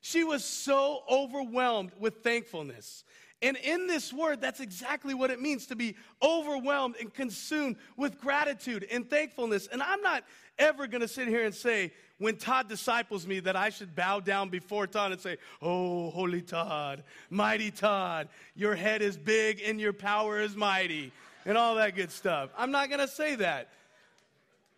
She 0.00 0.24
was 0.24 0.44
so 0.44 1.02
overwhelmed 1.10 1.92
with 1.98 2.22
thankfulness. 2.24 3.04
And 3.44 3.58
in 3.58 3.86
this 3.86 4.10
word, 4.10 4.40
that's 4.40 4.60
exactly 4.60 5.12
what 5.12 5.30
it 5.30 5.38
means 5.38 5.66
to 5.66 5.76
be 5.76 5.96
overwhelmed 6.22 6.94
and 6.98 7.12
consumed 7.12 7.76
with 7.94 8.18
gratitude 8.18 8.86
and 8.90 9.08
thankfulness. 9.08 9.66
And 9.66 9.82
I'm 9.82 10.00
not 10.00 10.24
ever 10.58 10.86
going 10.86 11.02
to 11.02 11.08
sit 11.08 11.28
here 11.28 11.44
and 11.44 11.54
say, 11.54 11.92
when 12.16 12.36
Todd 12.36 12.70
disciples 12.70 13.26
me, 13.26 13.40
that 13.40 13.54
I 13.54 13.68
should 13.68 13.94
bow 13.94 14.20
down 14.20 14.48
before 14.48 14.86
Todd 14.86 15.12
and 15.12 15.20
say, 15.20 15.36
Oh, 15.60 16.08
holy 16.08 16.40
Todd, 16.40 17.02
mighty 17.28 17.70
Todd, 17.70 18.30
your 18.56 18.74
head 18.74 19.02
is 19.02 19.18
big 19.18 19.60
and 19.62 19.78
your 19.78 19.92
power 19.92 20.40
is 20.40 20.56
mighty, 20.56 21.12
and 21.44 21.58
all 21.58 21.74
that 21.74 21.94
good 21.94 22.10
stuff. 22.10 22.48
I'm 22.56 22.70
not 22.70 22.88
going 22.88 23.00
to 23.00 23.08
say 23.08 23.34
that. 23.36 23.68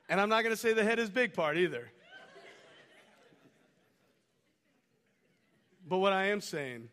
And 0.08 0.20
I'm 0.20 0.28
not 0.28 0.42
going 0.42 0.54
to 0.54 0.60
say 0.60 0.72
the 0.72 0.82
head 0.82 0.98
is 0.98 1.08
big 1.08 1.34
part 1.34 1.56
either. 1.56 1.88
But 5.88 5.98
what 5.98 6.12
I 6.12 6.26
am 6.26 6.40
saying 6.40 6.88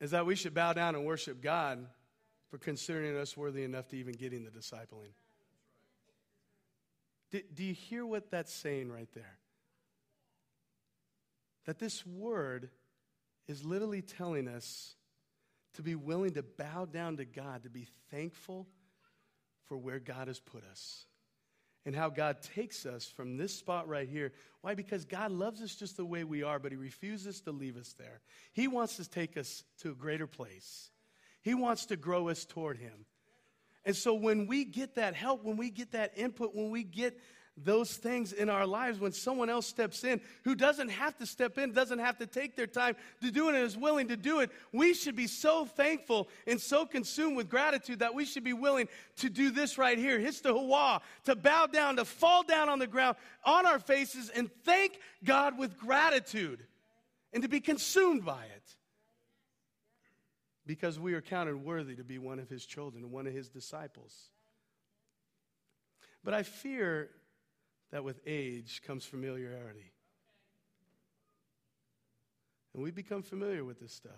is 0.00 0.12
that 0.12 0.26
we 0.26 0.34
should 0.34 0.54
bow 0.54 0.72
down 0.72 0.94
and 0.94 1.04
worship 1.04 1.42
God 1.42 1.86
for 2.50 2.58
considering 2.58 3.16
us 3.16 3.36
worthy 3.36 3.64
enough 3.64 3.88
to 3.88 3.96
even 3.96 4.14
getting 4.14 4.44
the 4.44 4.50
discipling. 4.50 5.12
Do, 7.30 7.40
do 7.54 7.64
you 7.64 7.74
hear 7.74 8.04
what 8.04 8.30
that's 8.30 8.52
saying 8.52 8.90
right 8.90 9.08
there? 9.14 9.38
That 11.66 11.78
this 11.78 12.04
word 12.04 12.70
is 13.46 13.64
literally 13.64 14.02
telling 14.02 14.48
us 14.48 14.94
to 15.74 15.82
be 15.82 15.94
willing 15.94 16.32
to 16.34 16.42
bow 16.42 16.86
down 16.86 17.18
to 17.18 17.24
God, 17.24 17.62
to 17.62 17.70
be 17.70 17.86
thankful 18.10 18.66
for 19.66 19.76
where 19.76 20.00
God 20.00 20.26
has 20.26 20.40
put 20.40 20.64
us 20.64 21.06
and 21.86 21.94
how 21.94 22.10
God 22.10 22.42
takes 22.42 22.84
us 22.84 23.06
from 23.06 23.36
this 23.36 23.54
spot 23.54 23.88
right 23.88 24.08
here. 24.08 24.32
Why? 24.60 24.74
Because 24.74 25.04
God 25.04 25.32
loves 25.32 25.62
us 25.62 25.74
just 25.74 25.96
the 25.96 26.04
way 26.04 26.24
we 26.24 26.42
are, 26.42 26.58
but 26.58 26.72
He 26.72 26.76
refuses 26.76 27.40
to 27.42 27.52
leave 27.52 27.76
us 27.76 27.94
there. 27.98 28.20
He 28.52 28.68
wants 28.68 28.96
to 28.96 29.08
take 29.08 29.36
us 29.36 29.64
to 29.78 29.90
a 29.90 29.94
greater 29.94 30.26
place, 30.26 30.90
He 31.42 31.54
wants 31.54 31.86
to 31.86 31.96
grow 31.96 32.28
us 32.28 32.44
toward 32.44 32.78
Him. 32.78 33.06
And 33.84 33.96
so 33.96 34.12
when 34.12 34.46
we 34.46 34.64
get 34.66 34.96
that 34.96 35.14
help, 35.14 35.42
when 35.42 35.56
we 35.56 35.70
get 35.70 35.92
that 35.92 36.12
input, 36.16 36.54
when 36.54 36.70
we 36.70 36.84
get 36.84 37.18
those 37.64 37.92
things 37.92 38.32
in 38.32 38.48
our 38.48 38.66
lives 38.66 38.98
when 38.98 39.12
someone 39.12 39.50
else 39.50 39.66
steps 39.66 40.04
in 40.04 40.20
who 40.44 40.54
doesn't 40.54 40.88
have 40.88 41.16
to 41.18 41.26
step 41.26 41.58
in, 41.58 41.72
doesn't 41.72 41.98
have 41.98 42.18
to 42.18 42.26
take 42.26 42.56
their 42.56 42.66
time 42.66 42.96
to 43.22 43.30
do 43.30 43.48
it, 43.48 43.54
and 43.54 43.64
is 43.64 43.76
willing 43.76 44.08
to 44.08 44.16
do 44.16 44.40
it, 44.40 44.50
we 44.72 44.94
should 44.94 45.16
be 45.16 45.26
so 45.26 45.64
thankful 45.64 46.28
and 46.46 46.60
so 46.60 46.86
consumed 46.86 47.36
with 47.36 47.48
gratitude 47.48 48.00
that 48.00 48.14
we 48.14 48.24
should 48.24 48.44
be 48.44 48.52
willing 48.52 48.88
to 49.16 49.28
do 49.28 49.50
this 49.50 49.78
right 49.78 49.98
here. 49.98 50.18
Histahawa, 50.18 51.00
to 51.24 51.36
bow 51.36 51.66
down, 51.66 51.96
to 51.96 52.04
fall 52.04 52.42
down 52.42 52.68
on 52.68 52.78
the 52.78 52.86
ground 52.86 53.16
on 53.44 53.66
our 53.66 53.78
faces 53.78 54.30
and 54.30 54.50
thank 54.64 54.98
God 55.24 55.58
with 55.58 55.78
gratitude 55.78 56.64
and 57.32 57.42
to 57.42 57.48
be 57.48 57.60
consumed 57.60 58.24
by 58.24 58.44
it. 58.44 58.76
Because 60.66 60.98
we 60.98 61.14
are 61.14 61.20
counted 61.20 61.56
worthy 61.56 61.96
to 61.96 62.04
be 62.04 62.18
one 62.18 62.38
of 62.38 62.48
his 62.48 62.64
children, 62.64 63.10
one 63.10 63.26
of 63.26 63.32
his 63.32 63.48
disciples. 63.48 64.30
But 66.22 66.34
I 66.34 66.42
fear 66.42 67.10
that 67.90 68.04
with 68.04 68.20
age 68.26 68.82
comes 68.86 69.04
familiarity. 69.04 69.92
And 72.74 72.82
we 72.82 72.90
become 72.90 73.22
familiar 73.22 73.64
with 73.64 73.80
this 73.80 73.92
stuff. 73.92 74.12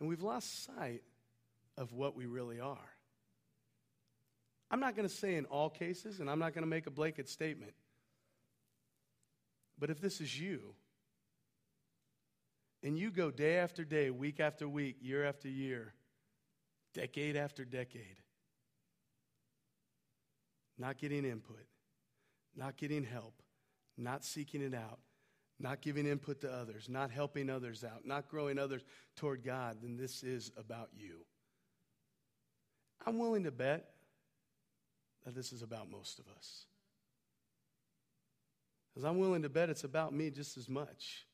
And 0.00 0.08
we've 0.08 0.22
lost 0.22 0.64
sight 0.64 1.02
of 1.76 1.92
what 1.92 2.16
we 2.16 2.26
really 2.26 2.60
are. 2.60 2.78
I'm 4.70 4.80
not 4.80 4.96
going 4.96 5.08
to 5.08 5.14
say 5.14 5.36
in 5.36 5.44
all 5.44 5.68
cases, 5.68 6.20
and 6.20 6.30
I'm 6.30 6.38
not 6.38 6.54
going 6.54 6.64
to 6.64 6.68
make 6.68 6.86
a 6.86 6.90
blanket 6.90 7.28
statement. 7.28 7.74
But 9.78 9.90
if 9.90 10.00
this 10.00 10.20
is 10.20 10.40
you, 10.40 10.74
and 12.82 12.98
you 12.98 13.10
go 13.10 13.30
day 13.30 13.56
after 13.56 13.84
day, 13.84 14.10
week 14.10 14.40
after 14.40 14.68
week, 14.68 14.96
year 15.00 15.24
after 15.24 15.48
year, 15.48 15.94
decade 16.92 17.36
after 17.36 17.64
decade, 17.64 18.18
not 20.78 20.98
getting 20.98 21.24
input, 21.24 21.66
not 22.56 22.76
getting 22.76 23.04
help, 23.04 23.42
not 23.96 24.24
seeking 24.24 24.62
it 24.62 24.74
out, 24.74 24.98
not 25.58 25.80
giving 25.80 26.06
input 26.06 26.40
to 26.40 26.52
others, 26.52 26.88
not 26.88 27.10
helping 27.10 27.48
others 27.48 27.84
out, 27.84 28.04
not 28.04 28.28
growing 28.28 28.58
others 28.58 28.82
toward 29.16 29.44
God, 29.44 29.78
then 29.82 29.96
this 29.96 30.22
is 30.22 30.50
about 30.56 30.90
you. 30.92 31.24
I'm 33.06 33.18
willing 33.18 33.44
to 33.44 33.50
bet 33.50 33.90
that 35.24 35.34
this 35.34 35.52
is 35.52 35.62
about 35.62 35.90
most 35.90 36.18
of 36.18 36.26
us. 36.36 36.66
Because 38.92 39.04
I'm 39.04 39.18
willing 39.18 39.42
to 39.42 39.48
bet 39.48 39.70
it's 39.70 39.84
about 39.84 40.12
me 40.12 40.30
just 40.30 40.56
as 40.56 40.68
much. 40.68 41.26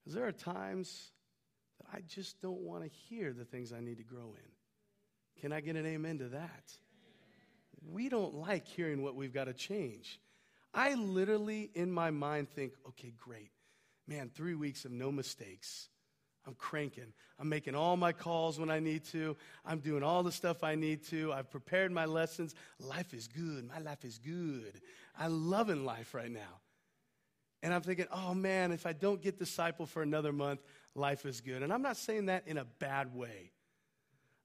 Because 0.00 0.14
there 0.14 0.26
are 0.26 0.32
times 0.32 1.10
that 1.78 1.88
I 1.92 2.00
just 2.06 2.40
don't 2.40 2.60
want 2.60 2.84
to 2.84 2.88
hear 2.88 3.32
the 3.32 3.44
things 3.44 3.72
I 3.72 3.80
need 3.80 3.98
to 3.98 4.04
grow 4.04 4.34
in. 4.36 5.40
Can 5.40 5.52
I 5.52 5.60
get 5.60 5.76
an 5.76 5.86
amen 5.86 6.18
to 6.18 6.28
that? 6.28 6.72
We 7.90 8.08
don't 8.08 8.34
like 8.34 8.66
hearing 8.66 9.02
what 9.02 9.14
we've 9.14 9.32
got 9.32 9.44
to 9.44 9.52
change. 9.52 10.20
I 10.72 10.94
literally, 10.94 11.70
in 11.74 11.90
my 11.90 12.10
mind, 12.10 12.48
think, 12.50 12.72
okay, 12.88 13.12
great. 13.18 13.50
Man, 14.06 14.30
three 14.34 14.54
weeks 14.54 14.84
of 14.84 14.90
no 14.90 15.12
mistakes. 15.12 15.88
I'm 16.46 16.54
cranking. 16.54 17.12
I'm 17.38 17.48
making 17.48 17.74
all 17.74 17.96
my 17.96 18.12
calls 18.12 18.58
when 18.58 18.70
I 18.70 18.78
need 18.78 19.04
to. 19.06 19.36
I'm 19.64 19.78
doing 19.78 20.02
all 20.02 20.22
the 20.22 20.32
stuff 20.32 20.62
I 20.62 20.74
need 20.74 21.04
to. 21.06 21.32
I've 21.32 21.50
prepared 21.50 21.90
my 21.90 22.04
lessons. 22.04 22.54
Life 22.78 23.14
is 23.14 23.28
good. 23.28 23.66
My 23.66 23.78
life 23.78 24.04
is 24.04 24.18
good. 24.18 24.80
I'm 25.18 25.48
loving 25.48 25.84
life 25.84 26.12
right 26.12 26.30
now. 26.30 26.60
And 27.62 27.72
I'm 27.72 27.80
thinking, 27.80 28.06
oh 28.12 28.34
man, 28.34 28.72
if 28.72 28.84
I 28.84 28.92
don't 28.92 29.22
get 29.22 29.38
disciple 29.38 29.86
for 29.86 30.02
another 30.02 30.32
month, 30.32 30.60
life 30.94 31.24
is 31.24 31.40
good. 31.40 31.62
And 31.62 31.72
I'm 31.72 31.80
not 31.80 31.96
saying 31.96 32.26
that 32.26 32.46
in 32.46 32.58
a 32.58 32.64
bad 32.64 33.14
way. 33.14 33.52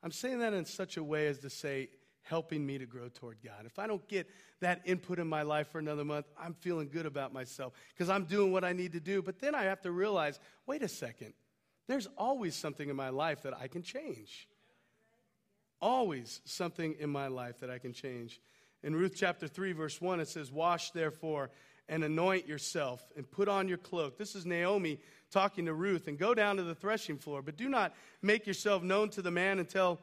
I'm 0.02 0.12
saying 0.12 0.40
that 0.40 0.54
in 0.54 0.64
such 0.64 0.96
a 0.96 1.04
way 1.04 1.28
as 1.28 1.40
to 1.40 1.50
say, 1.50 1.90
helping 2.30 2.66
me 2.66 2.78
to 2.78 2.86
grow 2.86 3.10
toward 3.10 3.38
God. 3.44 3.66
If 3.66 3.80
I 3.80 3.88
don't 3.88 4.08
get 4.08 4.30
that 4.62 4.82
input 4.86 5.20
in 5.20 5.28
my 5.28 5.42
life 5.42 5.70
for 5.72 5.80
another 5.80 6.06
month, 6.06 6.28
I'm 6.40 6.54
feeling 6.54 6.90
good 6.90 7.06
about 7.06 7.34
myself 7.34 7.74
because 7.94 8.10
I'm 8.10 8.26
doing 8.26 8.52
what 8.52 8.64
I 8.64 8.74
need 8.74 8.94
to 8.94 9.00
do. 9.00 9.22
But 9.22 9.40
then 9.40 9.56
I 9.56 9.64
have 9.64 9.82
to 9.82 9.92
realize 9.92 10.40
wait 10.68 10.84
a 10.84 10.88
second, 10.88 11.34
there's 11.88 12.08
always 12.18 12.56
something 12.56 12.88
in 12.88 12.96
my 12.96 13.10
life 13.10 13.44
that 13.44 13.58
I 13.58 13.68
can 13.68 13.82
change. 13.82 14.48
Always 15.82 16.42
something 16.46 16.96
in 17.00 17.10
my 17.10 17.28
life 17.28 17.62
that 17.62 17.70
I 17.70 17.80
can 17.80 17.94
change. 17.94 18.40
In 18.84 18.96
Ruth 18.96 19.14
chapter 19.16 19.48
3, 19.48 19.72
verse 19.74 20.00
1, 20.00 20.20
it 20.20 20.28
says, 20.28 20.52
Wash 20.52 20.92
therefore 20.92 21.50
and 21.88 22.04
anoint 22.04 22.48
yourself 22.48 23.04
and 23.18 23.30
put 23.30 23.48
on 23.48 23.68
your 23.68 23.78
cloak. 23.78 24.18
This 24.18 24.36
is 24.36 24.46
Naomi 24.46 25.00
talking 25.32 25.66
to 25.66 25.74
Ruth, 25.74 26.08
and 26.08 26.18
go 26.18 26.34
down 26.34 26.58
to 26.58 26.64
the 26.64 26.76
threshing 26.76 27.18
floor, 27.18 27.42
but 27.42 27.56
do 27.56 27.70
not 27.70 27.94
make 28.22 28.48
yourself 28.48 28.82
known 28.82 29.10
to 29.10 29.22
the 29.22 29.32
man 29.32 29.60
until 29.60 30.00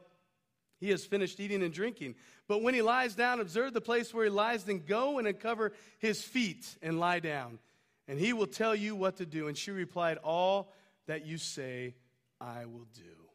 he 0.79 0.91
has 0.91 1.05
finished 1.05 1.41
eating 1.41 1.63
and 1.63 1.73
drinking. 1.73 2.15
But 2.49 2.63
when 2.63 2.75
he 2.75 2.83
lies 2.83 3.15
down, 3.15 3.41
observe 3.41 3.73
the 3.73 3.81
place 3.81 4.13
where 4.13 4.25
he 4.25 4.31
lies, 4.31 4.65
then 4.65 4.83
go 4.87 5.19
and 5.19 5.27
uncover 5.27 5.73
his 5.99 6.23
feet 6.23 6.77
and 6.83 7.01
lie 7.01 7.21
down. 7.21 7.59
And 8.09 8.21
he 8.21 8.33
will 8.33 8.47
tell 8.47 8.75
you 8.75 8.95
what 8.95 9.17
to 9.17 9.27
do. 9.27 9.49
And 9.49 9.57
she 9.57 9.71
replied, 9.71 10.19
All 10.19 10.73
that 11.07 11.27
you 11.27 11.39
say, 11.39 11.95
I 12.41 12.67
will 12.67 12.87
do. 12.95 13.27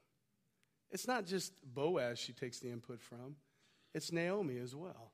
It's 0.92 1.08
not 1.08 1.26
just 1.26 1.54
Boaz 1.64 2.20
she 2.20 2.34
takes 2.34 2.60
the 2.60 2.70
input 2.70 3.02
from, 3.02 3.36
it's 3.94 4.12
Naomi 4.12 4.58
as 4.58 4.76
well. 4.76 5.12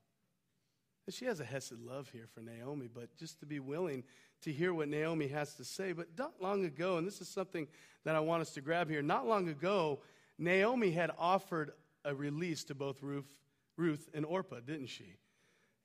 And 1.06 1.14
she 1.14 1.26
has 1.26 1.40
a 1.40 1.46
hesed 1.46 1.80
love 1.80 2.10
here 2.10 2.28
for 2.34 2.42
Naomi, 2.42 2.90
but 2.94 3.16
just 3.16 3.40
to 3.40 3.46
be 3.46 3.60
willing 3.60 4.04
to 4.42 4.52
hear 4.52 4.74
what 4.74 4.90
Naomi 4.90 5.30
has 5.30 5.54
to 5.56 5.64
say. 5.64 5.94
But 5.94 6.08
not 6.18 6.34
long 6.42 6.66
ago, 6.66 6.98
and 6.98 7.08
this 7.08 7.22
is 7.22 7.30
something 7.30 7.68
that 8.04 8.16
I 8.16 8.20
want 8.20 8.42
us 8.42 8.52
to 8.54 8.62
grab 8.62 8.90
here, 8.90 9.02
not 9.02 9.26
long 9.26 9.48
ago, 9.48 10.02
Naomi 10.38 10.92
had 10.92 11.12
offered 11.18 11.72
a 12.08 12.16
release 12.16 12.64
to 12.66 12.76
both 12.76 13.04
Ruth, 13.04 13.38
Ruth 13.76 14.10
and 14.14 14.26
Orpah, 14.26 14.62
didn't 14.66 14.88
she? 14.88 15.18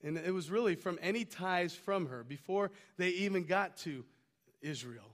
And 0.02 0.16
it 0.16 0.32
was 0.32 0.50
really 0.50 0.74
from 0.74 0.98
any 1.02 1.24
ties 1.24 1.74
from 1.74 2.06
her 2.06 2.24
before 2.24 2.70
they 2.96 3.08
even 3.10 3.44
got 3.44 3.76
to 3.78 4.04
Israel. 4.60 5.12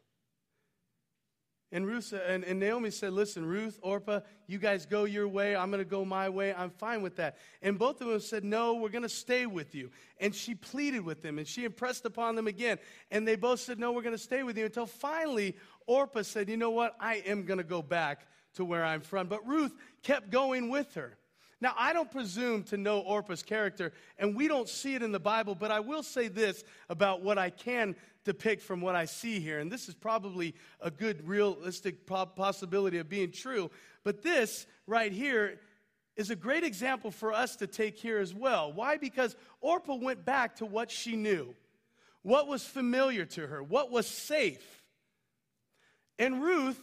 And, 1.70 1.86
Ruth, 1.86 2.14
and, 2.14 2.44
and 2.44 2.58
Naomi 2.58 2.90
said, 2.90 3.12
Listen, 3.12 3.44
Ruth, 3.44 3.78
Orpah, 3.82 4.20
you 4.46 4.56
guys 4.58 4.86
go 4.86 5.04
your 5.04 5.28
way. 5.28 5.54
I'm 5.54 5.70
going 5.70 5.84
to 5.84 5.88
go 5.88 6.02
my 6.02 6.30
way. 6.30 6.54
I'm 6.54 6.70
fine 6.70 7.02
with 7.02 7.16
that. 7.16 7.36
And 7.60 7.78
both 7.78 8.00
of 8.00 8.08
them 8.08 8.20
said, 8.20 8.42
No, 8.42 8.74
we're 8.74 8.88
going 8.88 9.02
to 9.02 9.08
stay 9.08 9.44
with 9.44 9.74
you. 9.74 9.90
And 10.18 10.34
she 10.34 10.54
pleaded 10.54 11.04
with 11.04 11.20
them 11.20 11.38
and 11.38 11.46
she 11.46 11.66
impressed 11.66 12.06
upon 12.06 12.36
them 12.36 12.46
again. 12.46 12.78
And 13.10 13.28
they 13.28 13.36
both 13.36 13.60
said, 13.60 13.78
No, 13.78 13.92
we're 13.92 14.02
going 14.02 14.16
to 14.16 14.22
stay 14.22 14.42
with 14.44 14.56
you. 14.56 14.64
Until 14.64 14.86
finally, 14.86 15.56
Orpah 15.86 16.22
said, 16.22 16.48
You 16.48 16.56
know 16.56 16.70
what? 16.70 16.96
I 16.98 17.16
am 17.26 17.44
going 17.44 17.58
to 17.58 17.64
go 17.64 17.82
back 17.82 18.26
to 18.58 18.64
where 18.64 18.84
I'm 18.84 19.00
from. 19.00 19.26
But 19.26 19.46
Ruth 19.46 19.74
kept 20.02 20.30
going 20.30 20.68
with 20.68 20.94
her. 20.94 21.16
Now, 21.60 21.74
I 21.76 21.92
don't 21.92 22.10
presume 22.10 22.62
to 22.64 22.76
know 22.76 23.00
Orpah's 23.00 23.42
character, 23.42 23.92
and 24.16 24.36
we 24.36 24.46
don't 24.46 24.68
see 24.68 24.94
it 24.94 25.02
in 25.02 25.10
the 25.10 25.18
Bible, 25.18 25.56
but 25.56 25.72
I 25.72 25.80
will 25.80 26.04
say 26.04 26.28
this 26.28 26.62
about 26.88 27.22
what 27.22 27.36
I 27.36 27.50
can 27.50 27.96
depict 28.24 28.62
from 28.62 28.80
what 28.80 28.94
I 28.94 29.06
see 29.06 29.40
here. 29.40 29.58
And 29.58 29.72
this 29.72 29.88
is 29.88 29.94
probably 29.94 30.54
a 30.80 30.90
good, 30.90 31.26
realistic 31.26 32.06
possibility 32.06 32.98
of 32.98 33.08
being 33.08 33.32
true. 33.32 33.70
But 34.04 34.22
this 34.22 34.66
right 34.86 35.10
here 35.10 35.58
is 36.16 36.30
a 36.30 36.36
great 36.36 36.62
example 36.62 37.10
for 37.10 37.32
us 37.32 37.56
to 37.56 37.66
take 37.66 37.96
here 37.96 38.18
as 38.18 38.34
well. 38.34 38.72
Why? 38.72 38.96
Because 38.96 39.34
Orpah 39.60 39.96
went 39.96 40.24
back 40.24 40.56
to 40.56 40.66
what 40.66 40.90
she 40.90 41.16
knew, 41.16 41.54
what 42.22 42.46
was 42.46 42.64
familiar 42.64 43.24
to 43.24 43.46
her, 43.46 43.62
what 43.62 43.90
was 43.90 44.06
safe. 44.06 44.82
And 46.20 46.42
Ruth, 46.42 46.80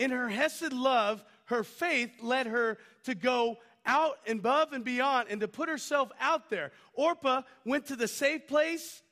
in 0.00 0.10
her 0.10 0.30
Hesed 0.30 0.72
love, 0.72 1.22
her 1.44 1.62
faith 1.62 2.10
led 2.22 2.46
her 2.46 2.78
to 3.04 3.14
go 3.14 3.58
out 3.84 4.16
and 4.26 4.40
above 4.40 4.72
and 4.72 4.82
beyond 4.82 5.28
and 5.28 5.42
to 5.42 5.48
put 5.48 5.68
herself 5.68 6.10
out 6.18 6.48
there. 6.48 6.72
Orpah 6.94 7.42
went 7.66 7.86
to 7.86 7.96
the 7.96 8.08
safe 8.08 8.48
place, 8.48 9.02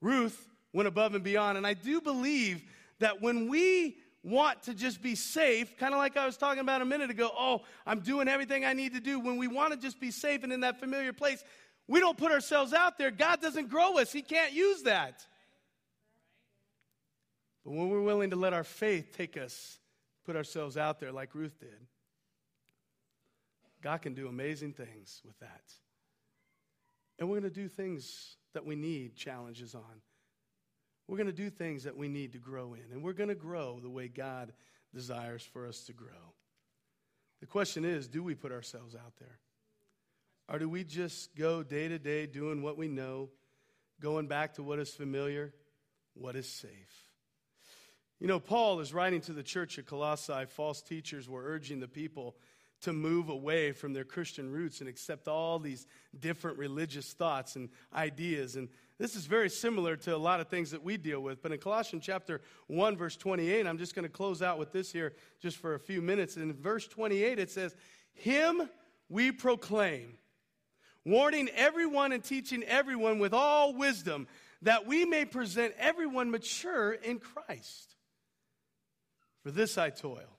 Ruth 0.00 0.48
went 0.72 0.88
above 0.88 1.14
and 1.14 1.22
beyond. 1.22 1.58
And 1.58 1.66
I 1.66 1.74
do 1.74 2.00
believe 2.00 2.64
that 3.00 3.20
when 3.20 3.48
we 3.48 3.98
want 4.22 4.62
to 4.62 4.72
just 4.72 5.02
be 5.02 5.14
safe, 5.14 5.76
kind 5.76 5.92
of 5.92 5.98
like 5.98 6.16
I 6.16 6.24
was 6.24 6.38
talking 6.38 6.60
about 6.60 6.80
a 6.80 6.86
minute 6.86 7.10
ago, 7.10 7.30
oh, 7.38 7.60
I'm 7.86 8.00
doing 8.00 8.26
everything 8.26 8.64
I 8.64 8.72
need 8.72 8.94
to 8.94 9.00
do. 9.00 9.20
When 9.20 9.36
we 9.36 9.46
want 9.46 9.74
to 9.74 9.78
just 9.78 10.00
be 10.00 10.10
safe 10.10 10.42
and 10.42 10.52
in 10.54 10.60
that 10.60 10.80
familiar 10.80 11.12
place, 11.12 11.44
we 11.86 12.00
don't 12.00 12.16
put 12.16 12.32
ourselves 12.32 12.72
out 12.72 12.96
there. 12.96 13.10
God 13.10 13.42
doesn't 13.42 13.68
grow 13.68 13.98
us, 13.98 14.10
He 14.10 14.22
can't 14.22 14.54
use 14.54 14.84
that. 14.84 15.26
But 17.62 17.74
when 17.74 17.90
we're 17.90 18.02
willing 18.02 18.30
to 18.30 18.36
let 18.36 18.54
our 18.54 18.64
faith 18.64 19.12
take 19.14 19.36
us, 19.36 19.78
put 20.24 20.36
ourselves 20.36 20.76
out 20.76 21.00
there 21.00 21.12
like 21.12 21.34
Ruth 21.34 21.58
did, 21.58 21.86
God 23.82 24.02
can 24.02 24.14
do 24.14 24.28
amazing 24.28 24.72
things 24.72 25.20
with 25.24 25.38
that. 25.40 25.62
And 27.18 27.28
we're 27.28 27.40
going 27.40 27.52
to 27.52 27.60
do 27.60 27.68
things 27.68 28.36
that 28.54 28.64
we 28.64 28.74
need 28.76 29.14
challenges 29.14 29.74
on. 29.74 30.00
We're 31.06 31.18
going 31.18 31.26
to 31.26 31.32
do 31.32 31.50
things 31.50 31.84
that 31.84 31.96
we 31.96 32.08
need 32.08 32.32
to 32.32 32.38
grow 32.38 32.74
in. 32.74 32.92
And 32.92 33.02
we're 33.02 33.12
going 33.12 33.28
to 33.28 33.34
grow 33.34 33.78
the 33.80 33.90
way 33.90 34.08
God 34.08 34.52
desires 34.94 35.42
for 35.42 35.66
us 35.66 35.84
to 35.84 35.92
grow. 35.92 36.34
The 37.40 37.46
question 37.46 37.84
is 37.84 38.08
do 38.08 38.22
we 38.22 38.34
put 38.34 38.52
ourselves 38.52 38.94
out 38.94 39.16
there? 39.18 39.38
Or 40.48 40.58
do 40.58 40.68
we 40.68 40.84
just 40.84 41.34
go 41.36 41.62
day 41.62 41.88
to 41.88 41.98
day 41.98 42.26
doing 42.26 42.62
what 42.62 42.76
we 42.76 42.88
know, 42.88 43.30
going 44.00 44.26
back 44.26 44.54
to 44.54 44.62
what 44.62 44.78
is 44.78 44.90
familiar, 44.90 45.52
what 46.14 46.36
is 46.36 46.48
safe? 46.48 47.13
You 48.20 48.28
know, 48.28 48.40
Paul 48.40 48.80
is 48.80 48.94
writing 48.94 49.20
to 49.22 49.32
the 49.32 49.42
church 49.42 49.78
at 49.78 49.86
Colossae. 49.86 50.46
False 50.48 50.80
teachers 50.82 51.28
were 51.28 51.42
urging 51.44 51.80
the 51.80 51.88
people 51.88 52.36
to 52.82 52.92
move 52.92 53.28
away 53.28 53.72
from 53.72 53.92
their 53.92 54.04
Christian 54.04 54.50
roots 54.50 54.80
and 54.80 54.88
accept 54.88 55.26
all 55.26 55.58
these 55.58 55.86
different 56.18 56.58
religious 56.58 57.12
thoughts 57.12 57.56
and 57.56 57.70
ideas. 57.94 58.56
And 58.56 58.68
this 58.98 59.16
is 59.16 59.26
very 59.26 59.48
similar 59.48 59.96
to 59.96 60.14
a 60.14 60.18
lot 60.18 60.40
of 60.40 60.48
things 60.48 60.70
that 60.70 60.84
we 60.84 60.96
deal 60.96 61.20
with. 61.20 61.42
But 61.42 61.52
in 61.52 61.58
Colossians 61.58 62.04
chapter 62.04 62.42
1, 62.66 62.96
verse 62.96 63.16
28, 63.16 63.66
I'm 63.66 63.78
just 63.78 63.94
going 63.94 64.04
to 64.04 64.10
close 64.10 64.42
out 64.42 64.58
with 64.58 64.70
this 64.70 64.92
here 64.92 65.14
just 65.40 65.56
for 65.56 65.74
a 65.74 65.80
few 65.80 66.02
minutes. 66.02 66.36
In 66.36 66.52
verse 66.52 66.86
28, 66.86 67.38
it 67.38 67.50
says, 67.50 67.74
Him 68.12 68.68
we 69.08 69.32
proclaim, 69.32 70.18
warning 71.04 71.48
everyone 71.54 72.12
and 72.12 72.22
teaching 72.22 72.62
everyone 72.64 73.18
with 73.18 73.32
all 73.32 73.74
wisdom, 73.74 74.28
that 74.62 74.86
we 74.86 75.04
may 75.04 75.24
present 75.24 75.74
everyone 75.78 76.30
mature 76.30 76.92
in 76.92 77.18
Christ. 77.18 77.93
For 79.44 79.50
this 79.50 79.76
I 79.76 79.90
toil, 79.90 80.38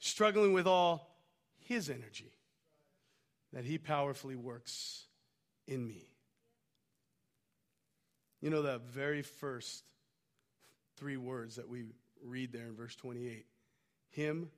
struggling 0.00 0.52
with 0.52 0.66
all 0.66 1.16
his 1.60 1.88
energy 1.88 2.32
that 3.52 3.64
He 3.64 3.78
powerfully 3.78 4.34
works 4.34 5.04
in 5.68 5.86
me. 5.86 6.08
You 8.40 8.50
know, 8.50 8.60
the 8.60 8.78
very 8.78 9.22
first 9.22 9.84
three 10.96 11.16
words 11.16 11.56
that 11.56 11.68
we 11.68 11.84
read 12.24 12.52
there 12.52 12.66
in 12.66 12.74
verse 12.74 12.96
28 12.96 13.46
Him 14.10 14.50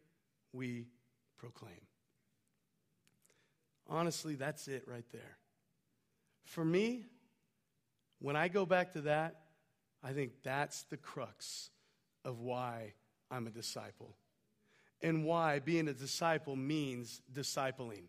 we 0.54 0.87
proclaim. 1.37 1.72
Honestly, 3.87 4.37
that's 4.37 4.68
it 4.68 4.85
right 4.87 5.04
there. 5.12 5.37
For 6.44 6.64
me, 6.64 7.04
when 8.20 8.37
I 8.37 8.48
go 8.48 8.64
back 8.64 8.94
to 8.94 9.02
that, 9.02 9.42
I 10.02 10.12
think 10.12 10.33
that's 10.42 10.85
the 10.85 10.96
crux 10.96 11.68
of 12.24 12.40
why 12.40 12.94
I'm 13.34 13.48
a 13.48 13.50
disciple 13.50 14.14
and 15.02 15.24
why 15.24 15.58
being 15.58 15.88
a 15.88 15.92
disciple 15.92 16.54
means 16.54 17.20
discipling. 17.32 18.04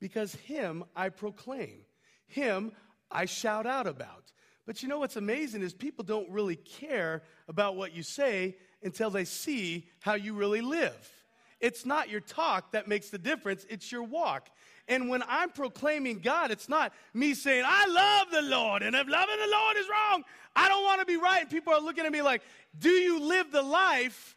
Because 0.00 0.34
Him 0.34 0.84
I 0.94 1.08
proclaim, 1.08 1.80
Him 2.26 2.72
I 3.10 3.24
shout 3.24 3.66
out 3.66 3.86
about. 3.86 4.32
But 4.66 4.82
you 4.82 4.88
know 4.88 4.98
what's 4.98 5.16
amazing 5.16 5.62
is 5.62 5.72
people 5.72 6.04
don't 6.04 6.30
really 6.30 6.56
care 6.56 7.22
about 7.48 7.76
what 7.76 7.94
you 7.94 8.02
say 8.02 8.56
until 8.82 9.08
they 9.08 9.24
see 9.24 9.88
how 10.00 10.14
you 10.14 10.34
really 10.34 10.60
live. 10.60 11.10
It's 11.60 11.86
not 11.86 12.08
your 12.08 12.20
talk 12.20 12.72
that 12.72 12.88
makes 12.88 13.10
the 13.10 13.18
difference, 13.18 13.66
it's 13.68 13.90
your 13.90 14.02
walk. 14.02 14.48
And 14.86 15.08
when 15.08 15.22
I'm 15.26 15.50
proclaiming 15.50 16.18
God, 16.18 16.50
it's 16.50 16.68
not 16.68 16.92
me 17.14 17.34
saying, 17.34 17.64
I 17.66 17.86
love 17.86 18.30
the 18.30 18.48
Lord, 18.48 18.82
and 18.82 18.94
if 18.94 19.08
loving 19.08 19.36
the 19.38 19.50
Lord 19.50 19.76
is 19.78 19.88
wrong, 19.88 20.24
I 20.54 20.68
don't 20.68 20.84
want 20.84 21.00
to 21.00 21.06
be 21.06 21.16
right. 21.16 21.40
And 21.42 21.50
people 21.50 21.72
are 21.72 21.80
looking 21.80 22.04
at 22.04 22.12
me 22.12 22.22
like, 22.22 22.42
Do 22.78 22.90
you 22.90 23.20
live 23.20 23.50
the 23.50 23.62
life 23.62 24.36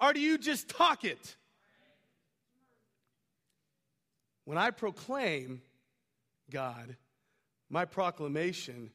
or 0.00 0.12
do 0.12 0.20
you 0.20 0.38
just 0.38 0.68
talk 0.68 1.04
it? 1.04 1.36
When 4.44 4.56
I 4.56 4.70
proclaim 4.70 5.60
God, 6.50 6.96
my 7.68 7.84
proclamation 7.84 8.90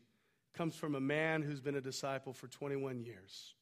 comes 0.54 0.76
from 0.76 0.96
a 0.96 1.02
man 1.02 1.42
who's 1.42 1.62
been 1.62 1.76
a 1.76 1.82
disciple 1.82 2.34
for 2.34 2.48
21 2.48 3.04
years. 3.04 3.54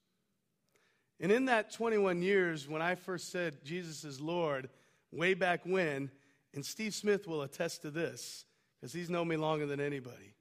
And 1.22 1.32
in 1.32 1.46
that 1.46 1.72
21 1.72 2.24
years, 2.24 2.68
when 2.68 2.82
I 2.82 2.96
first 2.96 3.32
said 3.32 3.64
Jesus 3.64 4.04
is 4.04 4.20
Lord, 4.20 4.70
way 5.12 5.36
back 5.36 5.62
when, 5.64 6.10
and 6.54 6.66
Steve 6.66 6.96
Smith 6.96 7.28
will 7.28 7.44
attest 7.44 7.84
to 7.84 7.92
this, 7.92 8.44
because 8.80 8.92
he's 8.92 9.10
known 9.10 9.28
me 9.28 9.38
longer 9.38 9.68
than 9.68 9.80
anybody 9.80 10.34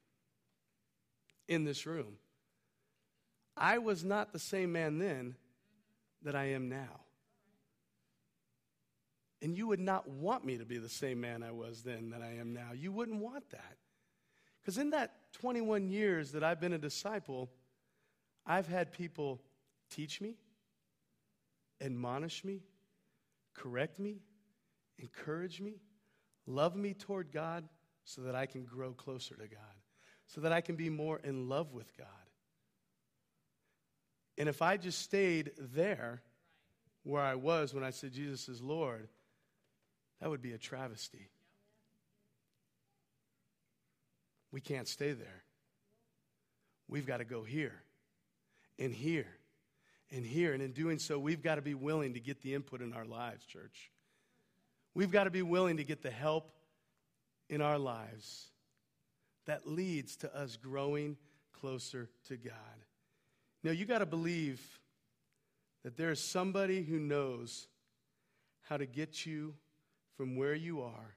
in 1.47 1.65
this 1.65 1.85
room. 1.85 2.15
I 3.57 3.77
was 3.79 4.03
not 4.03 4.33
the 4.33 4.39
same 4.39 4.73
man 4.73 4.99
then 4.99 5.37
that 6.23 6.35
I 6.35 6.47
am 6.53 6.71
now. 6.71 7.01
And 9.43 9.57
you 9.57 9.67
would 9.67 9.81
not 9.81 10.09
want 10.09 10.45
me 10.47 10.59
to 10.59 10.65
be 10.65 10.79
the 10.79 10.89
same 10.89 11.21
man 11.21 11.43
I 11.43 11.51
was 11.51 11.83
then 11.83 12.11
that 12.11 12.23
I 12.23 12.39
am 12.41 12.55
now. 12.55 12.71
You 12.75 12.91
wouldn't 12.91 13.21
want 13.21 13.51
that. 13.51 13.77
Because 14.61 14.79
in 14.79 14.91
that 14.91 15.13
21 15.41 15.89
years 15.89 16.33
that 16.33 16.43
I've 16.43 16.61
been 16.61 16.73
a 16.73 16.79
disciple, 16.79 17.51
I've 18.47 18.67
had 18.67 18.93
people 18.93 19.41
teach 19.91 20.21
me, 20.21 20.37
admonish 21.81 22.45
me, 22.45 22.63
correct 23.55 23.99
me, 23.99 24.19
encourage 24.99 25.61
me, 25.61 25.81
love 26.47 26.77
me 26.77 26.95
toward 26.95 27.33
God 27.33 27.69
so 28.05 28.23
that 28.23 28.35
I 28.35 28.47
can 28.47 28.65
grow 28.65 28.93
closer 28.93 29.35
to 29.35 29.47
God, 29.47 29.77
so 30.27 30.41
that 30.43 30.53
I 30.53 30.61
can 30.61 30.77
be 30.77 30.91
more 30.91 31.21
in 31.23 31.49
love 31.49 31.73
with 31.73 31.97
God. 31.97 32.07
And 34.39 34.49
if 34.49 34.63
I 34.63 34.77
just 34.77 35.01
stayed 35.01 35.53
there 35.59 36.23
where 37.03 37.23
I 37.23 37.35
was 37.35 37.75
when 37.75 37.85
I 37.85 37.91
said 37.91 38.13
Jesus 38.13 38.49
is 38.49 38.63
Lord, 38.63 39.09
that 40.21 40.31
would 40.31 40.43
be 40.43 40.53
a 40.53 40.59
travesty. 40.59 41.29
We 44.53 44.61
can't 44.61 44.89
stay 44.89 45.13
there. 45.13 45.45
We've 46.89 47.07
got 47.07 47.19
to 47.19 47.25
go 47.25 47.45
here 47.45 47.83
and 48.79 48.93
here 48.93 49.29
and 50.11 50.25
here. 50.25 50.53
And 50.53 50.63
in 50.63 50.73
doing 50.73 50.99
so, 50.99 51.19
we've 51.19 51.43
got 51.43 51.57
to 51.57 51.63
be 51.63 51.75
willing 51.75 52.15
to 52.15 52.21
get 52.21 52.43
the 52.43 52.55
input 52.55 52.81
in 52.81 52.93
our 52.93 53.05
lives, 53.05 53.45
church. 53.45 53.91
We've 54.95 55.11
got 55.11 55.25
to 55.25 55.31
be 55.31 55.43
willing 55.43 55.77
to 55.77 55.85
get 55.85 56.03
the 56.03 56.11
help 56.11 56.51
in 57.49 57.61
our 57.61 57.79
lives 57.79 58.51
that 59.47 59.67
leads 59.67 60.17
to 60.17 60.37
us 60.37 60.57
growing 60.57 61.17
closer 61.61 62.09
to 62.29 62.37
God. 62.37 62.55
Now, 63.63 63.73
you 63.73 63.85
got 63.85 63.99
to 63.99 64.07
believe 64.07 64.61
that 65.85 65.97
there 65.97 66.11
is 66.11 66.23
somebody 66.23 66.83
who 66.83 66.99
knows 66.99 67.69
how 68.69 68.77
to 68.77 68.87
get 68.87 69.27
you 69.27 69.55
from 70.17 70.37
where 70.37 70.55
you 70.55 70.83
are 70.83 71.17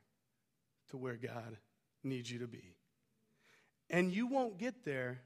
to 0.90 0.98
where 0.98 1.16
God 1.16 1.58
needs 2.04 2.32
you 2.32 2.40
to 2.40 2.48
be. 2.48 2.76
And 3.90 4.12
you 4.12 4.28
won't 4.28 4.58
get 4.58 4.86
there 4.86 5.22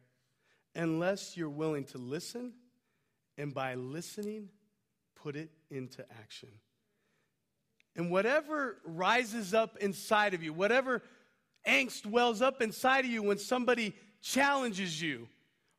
unless 0.76 1.38
you're 1.38 1.50
willing 1.50 1.86
to 1.86 1.98
listen, 1.98 2.54
and 3.38 3.54
by 3.54 3.76
listening, 3.76 4.50
put 5.16 5.36
it 5.36 5.50
into 5.70 6.06
action. 6.22 6.50
And 7.96 8.12
whatever 8.12 8.78
rises 8.86 9.54
up 9.54 9.78
inside 9.78 10.34
of 10.34 10.44
you, 10.44 10.54
whatever 10.54 11.02
angst 11.68 12.06
wells 12.06 12.42
up 12.42 12.62
inside 12.62 13.06
of 13.06 13.12
you 13.12 13.24
when 13.24 13.38
somebody 13.38 13.96
challenges 14.22 15.02
you 15.02 15.28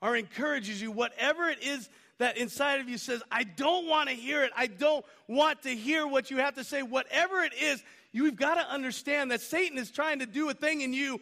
or 0.02 0.16
encourages 0.16 0.82
you, 0.82 0.90
whatever 0.90 1.48
it 1.48 1.62
is 1.62 1.88
that 2.18 2.36
inside 2.36 2.80
of 2.80 2.88
you 2.88 2.98
says, 2.98 3.22
I 3.30 3.44
don't 3.44 3.86
want 3.88 4.08
to 4.08 4.14
hear 4.14 4.42
it, 4.42 4.50
I 4.56 4.66
don't 4.66 5.04
want 5.28 5.62
to 5.62 5.70
hear 5.70 6.06
what 6.06 6.30
you 6.30 6.38
have 6.38 6.56
to 6.56 6.64
say, 6.64 6.82
whatever 6.82 7.42
it 7.42 7.52
is, 7.54 7.82
you've 8.12 8.36
got 8.36 8.54
to 8.54 8.68
understand 8.68 9.30
that 9.30 9.40
Satan 9.40 9.78
is 9.78 9.90
trying 9.90 10.18
to 10.18 10.26
do 10.26 10.48
a 10.48 10.54
thing 10.54 10.80
in 10.80 10.92
you 10.92 11.20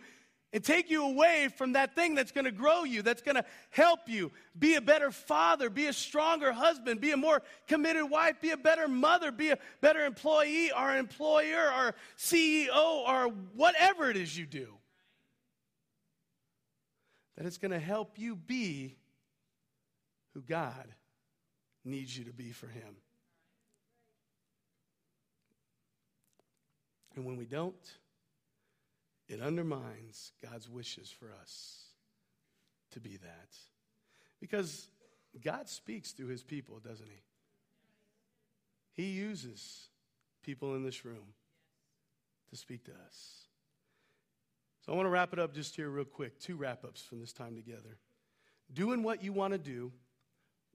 and 0.52 0.62
take 0.62 0.90
you 0.90 1.04
away 1.04 1.48
from 1.56 1.72
that 1.72 1.94
thing 1.94 2.14
that's 2.14 2.32
going 2.32 2.44
to 2.44 2.52
grow 2.52 2.84
you, 2.84 3.02
that's 3.02 3.22
going 3.22 3.34
to 3.34 3.44
help 3.70 4.00
you 4.06 4.30
be 4.58 4.76
a 4.76 4.80
better 4.80 5.10
father, 5.10 5.68
be 5.68 5.86
a 5.86 5.92
stronger 5.92 6.52
husband, 6.52 7.00
be 7.00 7.12
a 7.12 7.16
more 7.16 7.42
committed 7.66 8.08
wife, 8.08 8.40
be 8.40 8.50
a 8.50 8.56
better 8.56 8.88
mother, 8.88 9.32
be 9.32 9.50
a 9.50 9.58
better 9.80 10.04
employee 10.04 10.70
or 10.72 10.96
employer 10.96 11.70
or 11.76 11.94
CEO 12.16 12.74
or 12.74 13.28
whatever 13.54 14.08
it 14.08 14.16
is 14.16 14.36
you 14.36 14.46
do. 14.46 14.68
That 17.36 17.46
it's 17.46 17.58
going 17.58 17.72
to 17.72 17.78
help 17.78 18.18
you 18.18 18.36
be 18.36 18.96
who 20.32 20.40
God 20.42 20.86
needs 21.84 22.16
you 22.16 22.24
to 22.24 22.32
be 22.32 22.52
for 22.52 22.66
Him. 22.66 22.96
And 27.14 27.24
when 27.24 27.36
we 27.36 27.46
don't, 27.46 27.74
it 29.28 29.40
undermines 29.40 30.32
God's 30.42 30.68
wishes 30.68 31.10
for 31.10 31.32
us 31.40 31.86
to 32.92 33.00
be 33.00 33.16
that. 33.16 33.56
Because 34.40 34.88
God 35.44 35.68
speaks 35.68 36.12
through 36.12 36.28
his 36.28 36.42
people, 36.42 36.78
doesn't 36.78 37.08
he? 37.08 39.02
He 39.02 39.10
uses 39.10 39.88
people 40.42 40.74
in 40.74 40.82
this 40.82 41.04
room 41.04 41.34
to 42.50 42.56
speak 42.56 42.84
to 42.84 42.92
us. 42.92 43.46
So 44.84 44.92
I 44.92 44.96
want 44.96 45.06
to 45.06 45.10
wrap 45.10 45.32
it 45.32 45.38
up 45.38 45.52
just 45.52 45.74
here, 45.74 45.90
real 45.90 46.04
quick. 46.04 46.38
Two 46.38 46.56
wrap 46.56 46.84
ups 46.84 47.02
from 47.02 47.20
this 47.20 47.32
time 47.32 47.56
together. 47.56 47.98
Doing 48.72 49.02
what 49.02 49.22
you 49.22 49.32
want 49.32 49.52
to 49.52 49.58
do 49.58 49.92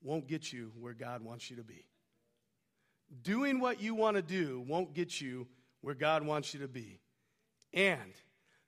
won't 0.04 0.28
get 0.28 0.52
you 0.52 0.72
where 0.80 0.94
God 0.94 1.24
wants 1.24 1.50
you 1.50 1.56
to 1.58 1.64
be. 1.64 1.86
Doing 3.24 3.60
what 3.60 3.82
you 3.82 3.96
want 3.96 4.18
to 4.18 4.22
do 4.22 4.64
won't 4.68 4.94
get 4.94 5.22
you 5.22 5.48
where 5.82 5.96
God 5.96 6.26
wants 6.26 6.54
you 6.54 6.62
to 6.62 6.68
be. 6.68 7.00
And 7.74 8.14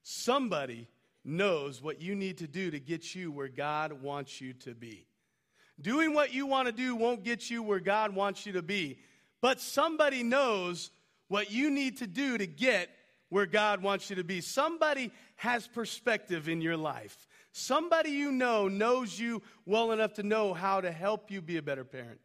somebody 0.03 0.87
knows 1.25 1.81
what 1.81 2.01
you 2.01 2.15
need 2.15 2.37
to 2.39 2.47
do 2.47 2.69
to 2.69 2.79
get 2.79 3.15
you 3.15 3.31
where 3.31 3.47
God 3.47 4.01
wants 4.01 4.41
you 4.41 4.53
to 4.53 4.75
be. 4.75 5.07
Doing 5.81 6.13
what 6.13 6.33
you 6.33 6.45
want 6.45 6.67
to 6.67 6.71
do 6.71 6.95
won't 6.95 7.23
get 7.23 7.49
you 7.49 7.63
where 7.63 7.79
God 7.79 8.13
wants 8.13 8.45
you 8.45 8.53
to 8.53 8.61
be, 8.61 8.99
but 9.41 9.59
somebody 9.59 10.21
knows 10.21 10.91
what 11.29 11.51
you 11.51 11.71
need 11.71 11.97
to 11.97 12.07
do 12.07 12.37
to 12.37 12.45
get 12.45 12.89
where 13.29 13.45
God 13.47 13.81
wants 13.81 14.09
you 14.09 14.17
to 14.17 14.23
be. 14.23 14.41
Somebody 14.41 15.11
has 15.37 15.67
perspective 15.67 16.47
in 16.47 16.61
your 16.61 16.77
life. 16.77 17.27
Somebody 17.51 18.11
you 18.11 18.31
know 18.31 18.67
knows 18.67 19.19
you 19.19 19.41
well 19.65 19.91
enough 19.91 20.13
to 20.15 20.23
know 20.23 20.53
how 20.53 20.81
to 20.81 20.91
help 20.91 21.31
you 21.31 21.41
be 21.41 21.57
a 21.57 21.61
better 21.61 21.83
parent, 21.83 22.19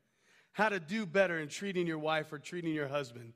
how 0.52 0.68
to 0.68 0.80
do 0.80 1.06
better 1.06 1.38
in 1.38 1.48
treating 1.48 1.86
your 1.86 1.98
wife 1.98 2.32
or 2.32 2.38
treating 2.38 2.74
your 2.74 2.88
husband 2.88 3.32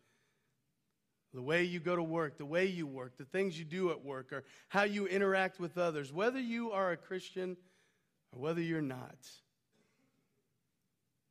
the 1.34 1.42
way 1.42 1.64
you 1.64 1.80
go 1.80 1.96
to 1.96 2.02
work, 2.02 2.36
the 2.36 2.44
way 2.44 2.66
you 2.66 2.86
work, 2.86 3.16
the 3.16 3.24
things 3.24 3.58
you 3.58 3.64
do 3.64 3.90
at 3.90 4.04
work, 4.04 4.32
or 4.32 4.44
how 4.68 4.82
you 4.82 5.06
interact 5.06 5.58
with 5.58 5.78
others, 5.78 6.12
whether 6.12 6.38
you 6.38 6.72
are 6.72 6.92
a 6.92 6.96
Christian 6.96 7.56
or 8.32 8.40
whether 8.40 8.60
you're 8.60 8.82
not. 8.82 9.16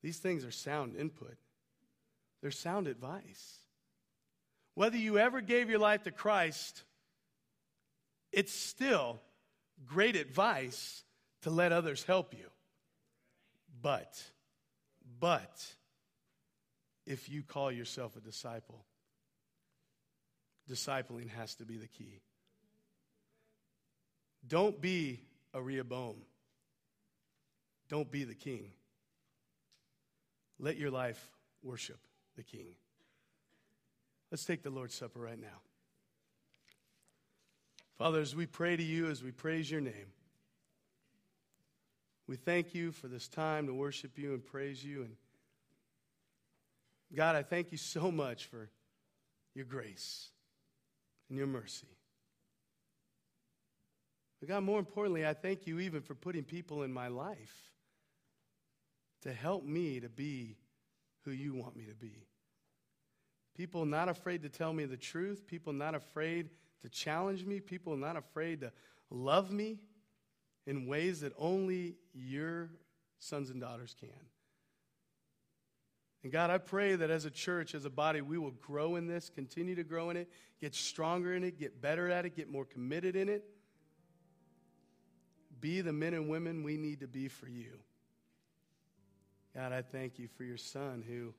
These 0.02 0.18
things 0.18 0.44
are 0.44 0.52
sound 0.52 0.96
input, 0.96 1.38
they're 2.42 2.52
sound 2.52 2.88
advice. 2.88 3.58
Whether 4.74 4.98
you 4.98 5.20
ever 5.20 5.42
gave 5.42 5.70
your 5.70 5.80
life 5.80 6.04
to 6.04 6.12
Christ, 6.12 6.84
it's 8.32 8.54
still 8.54 9.20
great 9.86 10.16
advice 10.16 11.04
to 11.42 11.50
let 11.50 11.74
others 11.74 12.04
help 12.04 12.34
you. 12.34 12.48
But, 13.82 14.24
but, 15.20 15.66
if 17.06 17.30
you 17.30 17.44
call 17.44 17.72
yourself 17.72 18.16
a 18.16 18.22
disciple, 18.22 18.86
discipling 20.70 21.30
has 21.30 21.56
to 21.56 21.66
be 21.66 21.78
the 21.78 21.88
key. 21.88 22.22
Don't 24.48 24.80
be 24.82 25.22
a 25.54 25.62
Rehoboam. 25.62 26.16
Don't 27.90 28.10
be 28.10 28.24
the 28.24 28.36
king. 28.36 28.72
Let 30.60 30.78
your 30.78 30.92
life 30.92 31.30
worship 31.64 32.00
the 32.36 32.44
king. 32.44 32.76
Let's 34.32 34.46
take 34.46 34.64
the 34.64 34.70
Lord's 34.70 34.96
Supper 34.96 35.20
right 35.20 35.40
now. 35.40 35.60
Father, 37.98 38.22
as 38.22 38.36
we 38.36 38.46
pray 38.46 38.76
to 38.76 38.84
you, 38.84 39.10
as 39.10 39.22
we 39.22 39.32
praise 39.32 39.70
your 39.70 39.82
name, 39.82 40.14
we 42.28 42.36
thank 42.36 42.74
you 42.74 42.92
for 42.92 43.08
this 43.08 43.28
time 43.28 43.68
to 43.68 43.74
worship 43.74 44.18
you 44.18 44.34
and 44.34 44.46
praise 44.46 44.84
you. 44.84 45.02
And 45.02 45.16
God, 47.16 47.36
I 47.36 47.44
thank 47.44 47.72
you 47.72 47.78
so 47.78 48.10
much 48.12 48.46
for 48.46 48.70
your 49.54 49.66
grace 49.66 50.30
and 51.32 51.38
your 51.38 51.48
mercy. 51.48 51.88
But 54.40 54.50
God, 54.50 54.64
more 54.64 54.80
importantly, 54.80 55.26
I 55.26 55.34
thank 55.34 55.66
you 55.66 55.80
even 55.80 56.02
for 56.02 56.14
putting 56.14 56.44
people 56.44 56.84
in 56.84 56.92
my 56.92 57.08
life 57.08 57.72
to 59.22 59.32
help 59.32 59.64
me 59.64 60.02
to 60.02 60.10
be 60.10 60.58
who 61.24 61.32
you 61.32 61.54
want 61.54 61.78
me 61.78 61.86
to 61.86 61.96
be. 61.96 62.28
People 63.56 63.86
not 63.86 64.10
afraid 64.10 64.44
to 64.44 64.50
tell 64.50 64.74
me 64.74 64.84
the 64.86 64.98
truth, 64.98 65.48
people 65.48 65.72
not 65.72 65.96
afraid 65.96 66.50
to 66.82 66.90
challenge 66.90 67.46
me, 67.46 67.62
people 67.62 67.96
not 67.96 68.18
afraid 68.18 68.60
to 68.62 68.72
love 69.10 69.52
me 69.52 69.80
in 70.68 70.86
ways 70.86 71.22
that 71.22 71.32
only 71.38 71.96
your 72.14 72.72
sons 73.20 73.52
and 73.52 73.62
daughters 73.62 73.96
can. 73.98 74.10
And 76.24 76.32
God, 76.32 76.52
I 76.52 76.60
pray 76.60 76.96
that 76.96 77.10
as 77.10 77.26
a 77.26 77.32
church, 77.32 77.74
as 77.74 77.86
a 77.86 77.90
body, 77.90 78.22
we 78.22 78.38
will 78.38 78.52
grow 78.52 78.96
in 78.96 79.08
this, 79.08 79.30
continue 79.30 79.76
to 79.76 79.84
grow 79.84 80.12
in 80.12 80.18
it, 80.18 80.30
get 80.60 80.76
stronger 80.76 81.34
in 81.34 81.44
it, 81.44 81.58
get 81.58 81.82
better 81.82 82.10
at 82.10 82.26
it, 82.26 82.36
get 82.36 82.50
more 82.50 82.66
committed 82.66 83.16
in 83.16 83.28
it. 83.28 83.44
Be 85.60 85.82
the 85.82 85.94
men 85.94 86.14
and 86.14 86.30
women 86.30 86.64
we 86.64 86.78
need 86.78 87.00
to 87.00 87.08
be 87.08 87.28
for 87.28 87.48
you. 87.48 87.80
God, 89.56 89.74
I 89.74 89.82
thank 89.82 90.20
you 90.20 90.28
for 90.28 90.44
your 90.44 90.58
son 90.58 91.04
who 91.08 91.34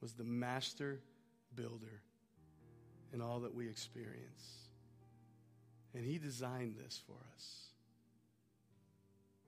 was 0.00 0.12
the 0.12 0.24
master 0.24 1.00
builder 1.54 2.02
in 3.12 3.20
all 3.20 3.40
that 3.40 3.54
we 3.54 3.68
experience. 3.68 4.68
And 5.94 6.04
he 6.04 6.18
designed 6.18 6.76
this 6.82 7.00
for 7.06 7.16
us. 7.34 7.66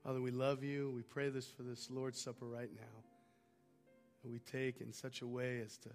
Father, 0.04 0.20
we 0.20 0.30
love 0.30 0.62
you. 0.62 0.92
We 0.94 1.02
pray 1.02 1.28
this 1.28 1.46
for 1.46 1.62
this 1.62 1.90
Lord's 1.90 2.20
Supper 2.20 2.46
right 2.46 2.70
now 2.74 3.04
that 4.24 4.32
we 4.32 4.38
take 4.40 4.80
in 4.80 4.92
such 4.92 5.20
a 5.20 5.26
way 5.26 5.60
as 5.64 5.76
to 5.78 5.90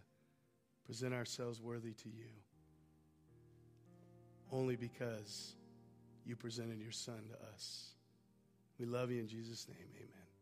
present 0.86 1.14
ourselves 1.14 1.62
worthy 1.62 1.94
to 1.94 2.10
you. 2.10 2.30
Only 4.52 4.76
because 4.76 5.56
you 6.26 6.36
presented 6.36 6.80
your 6.80 6.92
Son 6.92 7.22
to 7.30 7.54
us. 7.54 7.90
We 8.80 8.86
love 8.86 9.12
you 9.12 9.20
in 9.20 9.28
Jesus' 9.28 9.68
name. 9.68 9.90
Amen. 9.98 10.29